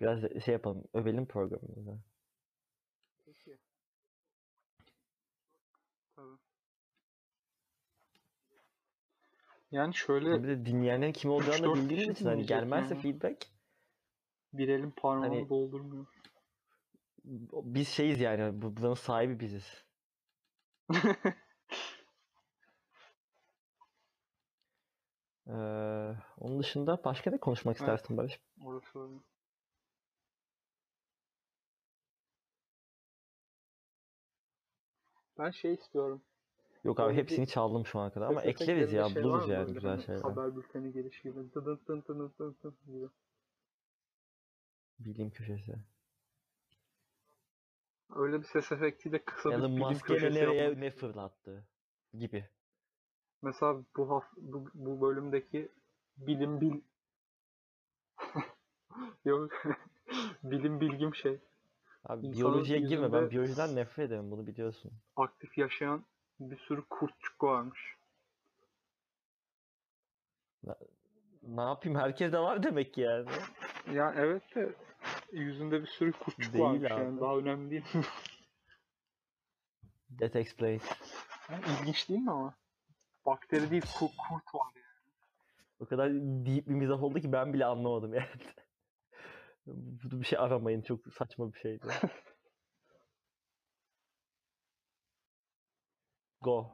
[0.00, 1.98] Biraz şey yapalım, övelim programımızı.
[3.26, 3.58] Peki.
[6.16, 6.36] Tabii.
[9.70, 13.02] Yani şöyle Bir de dinleyenlerin kim olduğunu da 3-4 bildiğimiz için hani gelmezse yani.
[13.02, 13.46] feedback
[14.52, 16.06] bir elin parmağını Hani- doldurmuyor.
[17.52, 19.84] biz şeyiz yani bu- buranın sahibi biziz.
[25.46, 25.52] Ee,
[26.38, 27.80] onun dışında başka ne konuşmak Evet.
[27.80, 28.40] istersin Barış?
[28.64, 29.14] Orası öyle.
[35.38, 36.22] Ben şey istiyorum.
[36.84, 39.24] Yok abi Böyle bir hepsini çaldım şu ana kadar ama Ses ekleriz ya şey var
[39.24, 39.72] buluruz mı yani böyle?
[39.74, 40.20] güzel şeyler.
[40.20, 41.52] Haber bülteni geliş gibi.
[41.54, 43.08] Dıdın dın dın dın dın dın gibi.
[44.98, 45.74] Bilim köşesi.
[48.16, 50.78] Öyle bir ses efektiyle kısa bir Elon bilim Musk gene köşesi nereye yapmak.
[50.78, 51.64] ne fırlattı
[52.14, 52.48] gibi.
[53.42, 55.72] Mesela bu, haf bu, bu bölümdeki
[56.16, 56.80] bilim bil
[59.24, 59.52] yok
[60.42, 61.38] bilim bilgim şey
[62.04, 64.92] Abi İnsanın biyolojiye girme ben biyolojiden nefret ederim bunu biliyorsun.
[65.16, 66.04] aktif yaşayan
[66.40, 67.94] bir sürü kurtçuk varmış.
[71.42, 73.28] Ne yapayım herkes de var demek ki yani.
[73.94, 74.72] Ya evet de
[75.32, 77.00] yüzünde bir sürü kurtçuk Değil varmış abi.
[77.00, 77.84] yani daha önemli değil.
[80.20, 80.82] That explains.
[81.50, 82.54] Yani ilginç değil mi ama?
[83.26, 84.84] Bakteri değil ku- kurt var yani.
[85.80, 88.26] O kadar deep bir mizah oldu ki ben bile anlamadım yani.
[89.74, 91.86] Bu bir şey aramayın çok saçma bir şeydi.
[96.40, 96.70] Go.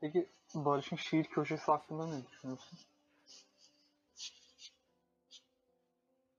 [0.00, 2.78] Peki Barış'ın şiir köşesi hakkında ne düşünüyorsun?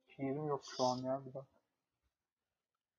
[0.08, 1.46] Şiirim yok şu an ya bir daha.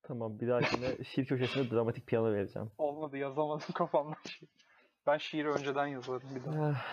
[0.02, 2.70] Tamam bir dahakine şiir köşesinde dramatik piyano vereceğim.
[2.78, 4.48] Olmadı yazamadım kafamdan şiir.
[5.06, 6.66] Ben şiiri önceden yazarım bir daha.
[6.66, 6.84] Ah.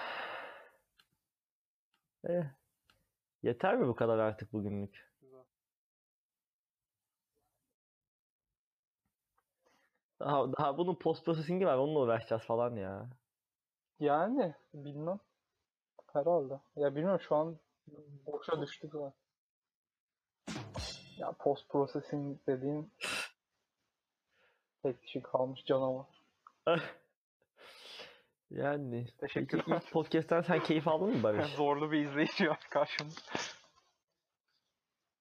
[2.30, 2.63] Eh.
[3.44, 5.12] Yeter mi bu kadar artık bugünlük?
[5.22, 5.44] Güzel.
[10.20, 13.10] Daha, daha bunun post processing'i var onunla uğraşacağız falan ya.
[14.00, 15.20] Yani bilmem.
[16.14, 16.60] Herhalde.
[16.76, 17.58] Ya bilmiyorum şu an
[18.26, 19.14] boşa düştük zaten.
[21.18, 22.92] Ya post processing dediğin
[24.84, 26.06] tek kişi kalmış canavar.
[28.54, 29.82] Yani peki Teşekkürler.
[29.82, 31.48] ilk podcast'ten sen keyif aldın mı Barış?
[31.56, 33.14] Zorlu bir izleyici var karşımda.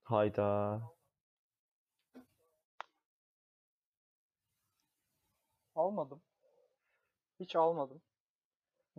[0.02, 0.80] Hayda.
[5.74, 6.22] Almadım.
[7.40, 8.02] Hiç almadım.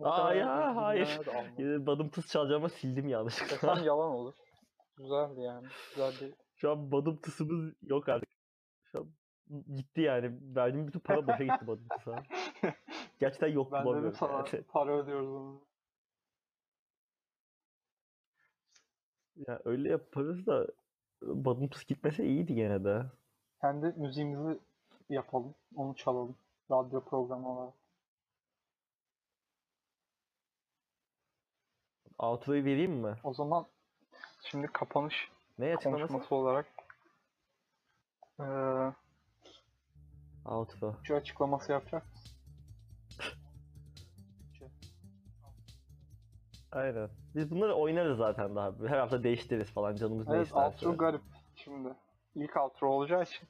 [0.02, 1.86] Aa ya, Muhtemelen hayır.
[1.86, 3.56] Badım Tıs çalacağıma sildim yanlışlıkla.
[3.68, 4.34] Desem yalan olur.
[4.96, 5.66] Güzeldi yani.
[5.90, 8.28] Güzel bir Şu an Badım Tıs'ımız yok artık.
[8.92, 9.12] Şu an
[9.76, 10.38] gitti yani.
[10.56, 12.22] Verdiğim bütün para boşa gitti Badım Tıs'a.
[13.20, 14.16] Gerçekten yok ben bulamıyorum.
[14.18, 14.62] sana yani.
[14.62, 15.60] para ödüyoruz onu.
[19.48, 20.66] Ya öyle yaparız da
[21.22, 23.02] Badım Tıs gitmese iyiydi gene de.
[23.60, 24.58] Kendi müziğimizi
[25.10, 25.54] yapalım.
[25.76, 26.36] Onu çalalım.
[26.70, 27.74] Radyo programı olarak.
[32.18, 33.14] Outro'yu vereyim mi?
[33.24, 33.66] O zaman
[34.42, 35.28] şimdi kapanış
[35.58, 36.34] Ne açıklaması?
[36.34, 36.66] olarak
[38.40, 38.92] eee
[40.46, 40.96] Outro.
[41.02, 42.30] şu açıklaması yapacak mısın?
[46.72, 47.08] Aynen.
[47.34, 48.72] Biz bunları oynarız zaten daha.
[48.88, 50.66] Her hafta değiştiririz falan canımız ne Evet isterse.
[50.66, 51.22] outro garip
[51.54, 51.88] şimdi.
[52.34, 53.48] İlk outro olacağı için.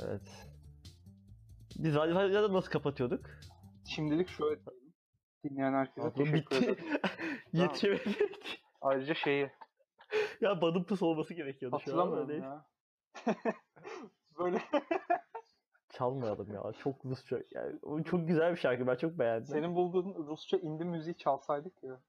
[0.00, 0.46] Evet.
[1.78, 3.26] Biz radyo radyoda nasıl kapatıyorduk?
[3.84, 4.94] Şimdilik şöyle diyelim.
[5.44, 6.56] Dinleyen herkese Outro teşekkür bitti.
[6.64, 6.84] ederim.
[7.52, 8.62] Yetişemedik.
[8.80, 9.50] Ayrıca şeyi
[10.40, 12.06] ya badım tıs olması gerekiyordu şu an.
[12.06, 12.66] hatırlamıyorum ya.
[14.38, 14.58] Böyle
[15.98, 16.72] çalmayalım ya.
[16.72, 17.38] Çok Rusça.
[17.50, 18.86] Yani, o çok güzel bir şarkı.
[18.86, 19.46] Ben çok beğendim.
[19.46, 22.00] Senin bulduğun Rusça indie müziği çalsaydık ya.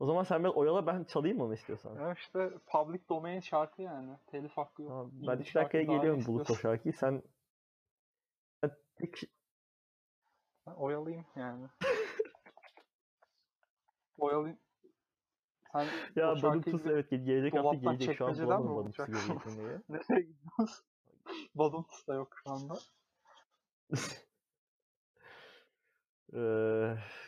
[0.00, 1.94] O zaman sen biraz oyala ben çalayım onu istiyorsan.
[1.94, 4.16] Ya işte public domain şarkı yani.
[4.26, 4.90] Telif hakkı yok.
[4.90, 6.94] Tamam, ben 2 şarkı dakikaya geliyorum bulup o şarkıyı.
[6.94, 7.22] Sen
[8.60, 9.30] sen tek-
[10.66, 11.66] Ben oyalayayım yani.
[14.18, 14.58] oyalayayım.
[15.84, 19.78] Sen ya Badum Tuz evet gelecek hafta gelecek şu an bulamadım Badum Tuz'u gelecek dinleyi.
[19.88, 20.86] nereye gidiyorsun?
[21.54, 22.78] Badumtus da yok şu anda.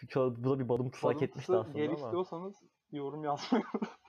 [0.09, 1.94] Şu- bu da bir Badum Tuz hak etmişti aslında ama.
[1.94, 3.64] istiyorsanız yorum yazmayı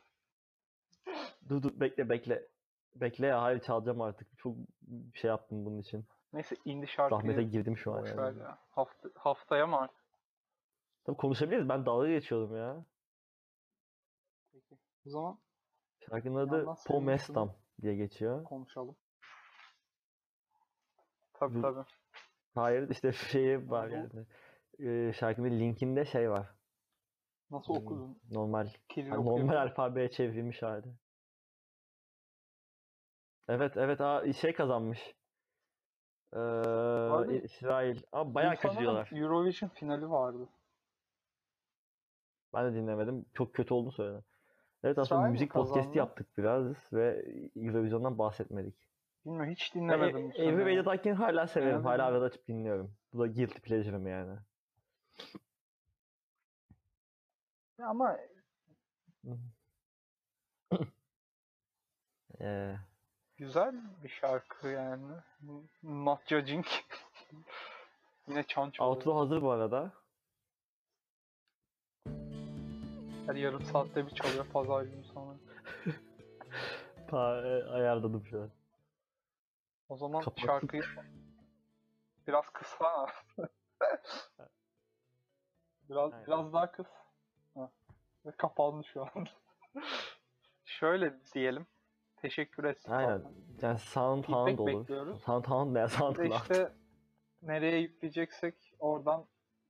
[1.50, 2.48] Dur dur bekle bekle.
[2.96, 4.38] Bekle ya hayır çalacağım artık.
[4.38, 4.56] Çok
[5.14, 6.06] şey yaptım bunun için.
[6.34, 8.40] Neyse indie şarkıyı Zahmete girdim şu an yani.
[8.40, 8.58] ya.
[8.70, 10.06] Hafta, haftaya mı artık?
[11.04, 11.70] Tabii konuşabiliriz.
[11.70, 12.86] Ben dalga geçiyordum ya.
[15.08, 15.40] O zaman
[16.10, 18.44] Şarkının adı Yandan Po senin Mestam diye geçiyor.
[18.44, 18.96] konuşalım.
[21.34, 21.86] Tabii tabii.
[22.56, 24.26] Hayır işte şeyi var yani.
[24.80, 26.56] Ee, şarkının linkinde şey var.
[27.52, 28.18] Nasıl Hmm, okudun?
[28.32, 28.70] Normal.
[28.92, 29.26] Okuyor.
[29.26, 30.88] normal alfabeye çevrilmiş hali.
[33.48, 35.00] Evet evet aa, şey kazanmış.
[36.34, 38.02] Ee, İsrail.
[38.12, 39.10] Ama bayağı kötü diyorlar.
[39.14, 40.50] Eurovision finali vardı.
[42.54, 43.26] Ben de dinlemedim.
[43.34, 44.24] Çok kötü olduğunu söyledi.
[44.84, 47.26] Evet aslında mi müzik podcast'i yaptık biraz ve
[47.56, 48.76] Eurovision'dan bahsetmedik.
[49.26, 50.34] Bilmiyorum hiç Ben dinlemedim.
[50.34, 50.66] sene Every ya.
[50.66, 51.84] Radio'dayken hala severim.
[51.86, 52.96] Hala arada açıp dinliyorum.
[53.14, 54.40] Bu da guilty pleasure'ım yani.
[57.80, 58.18] Ya Ama
[62.42, 62.76] Ee,
[63.38, 65.14] güzel bir şarkı yani.
[65.84, 66.66] Not judging.
[68.28, 68.96] Yine çan çalıyor.
[68.96, 70.01] outro hazır bu arada.
[73.28, 75.36] Her yarım saatte bir çalıyor pazar günü sonra.
[77.08, 78.50] Ta, e, ayarladım şu an.
[79.90, 80.46] O zaman Kapat.
[80.46, 80.84] şarkıyı
[82.28, 83.08] biraz kısa.
[85.90, 86.28] biraz Aynen.
[86.28, 86.88] biraz daha kıs.
[87.54, 87.72] Ha.
[88.26, 89.28] Ve kapandı şu an.
[90.66, 91.68] Şöyle diyelim.
[92.18, 92.92] Teşekkür ettik.
[92.92, 93.18] Aynen.
[93.18, 93.34] zaten.
[93.62, 94.68] Yani SoundHound olur.
[94.68, 95.22] bekliyoruz.
[95.22, 96.42] SoundHound de SoundCloud.
[96.42, 96.72] işte
[97.42, 99.26] nereye yükleyeceksek oradan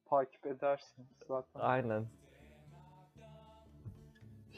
[0.06, 1.60] takip edersiniz zaten.
[1.60, 2.08] Aynen.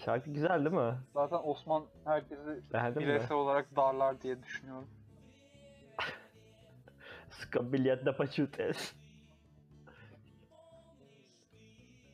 [0.06, 0.96] Şarkı güzel değil mi?
[1.14, 3.08] Zaten Osman herkesi Beğendin mi?
[3.08, 4.88] bireysel olarak darlar diye düşünüyorum.
[8.06, 8.96] De paçutes.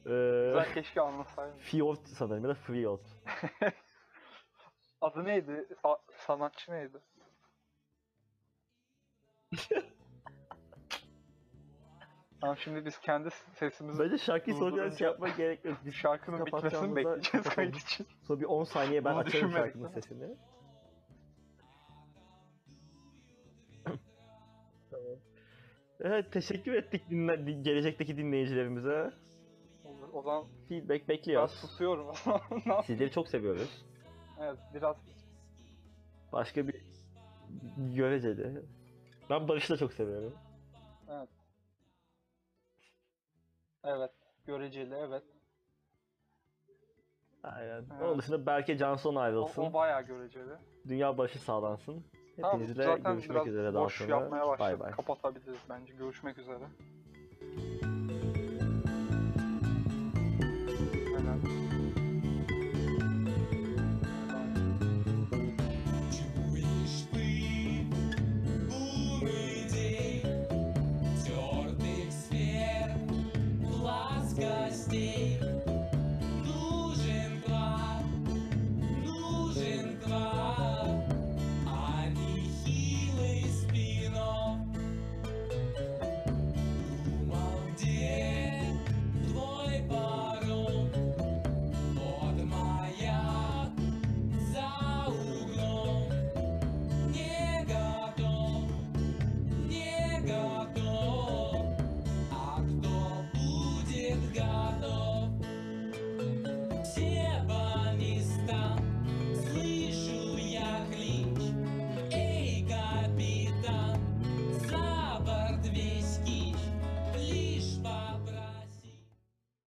[0.06, 1.58] Ee, Güzel keşke anlasaydım.
[1.60, 3.00] Fjord sanırım ya da Fjord.
[5.02, 5.68] Adı neydi?
[5.84, 6.98] Sa- sanatçı neydi?
[12.42, 15.78] Tamam şimdi biz kendi sesimizi Bence şarkıyı Durdurunca- şey yapmak gerek yok.
[15.86, 18.08] Biz şarkının bitmesini bekleyeceğiz kayıt için?
[18.28, 20.24] Sonra bir 10 saniye ben Bunu açarım şarkının sesini.
[24.92, 25.18] tamam.
[26.02, 29.12] Evet teşekkür ettik dinle, din- gelecekteki dinleyicilerimize.
[29.86, 30.10] Olur.
[30.14, 31.52] O zaman Feedback bekliyoruz.
[31.52, 32.08] susuyorum.
[32.26, 32.84] Ne yapayım?
[32.86, 33.86] Sizleri çok seviyoruz.
[34.42, 34.96] evet biraz
[36.34, 36.76] Başka bir
[37.78, 38.62] göreceli.
[39.30, 40.34] Ben Barış'ı da çok seviyorum.
[41.10, 41.30] evet.
[43.84, 44.12] Evet.
[44.46, 45.24] Göreceli evet.
[47.44, 47.86] Aynen.
[47.92, 48.02] Evet.
[48.04, 49.62] Onun dışında Berke Canson O, ayrılsın.
[49.62, 50.54] o bayağı göreceli.
[50.88, 52.04] Dünya başı sağlansın.
[52.42, 54.12] Tamam Hepinizle zaten görüşmek üzere daha sonra.
[54.12, 54.80] yapmaya Bay başladık.
[54.80, 54.92] bay.
[54.92, 55.94] Kapatabiliriz bence.
[55.94, 56.64] Görüşmek üzere.
[61.18, 61.69] Helal.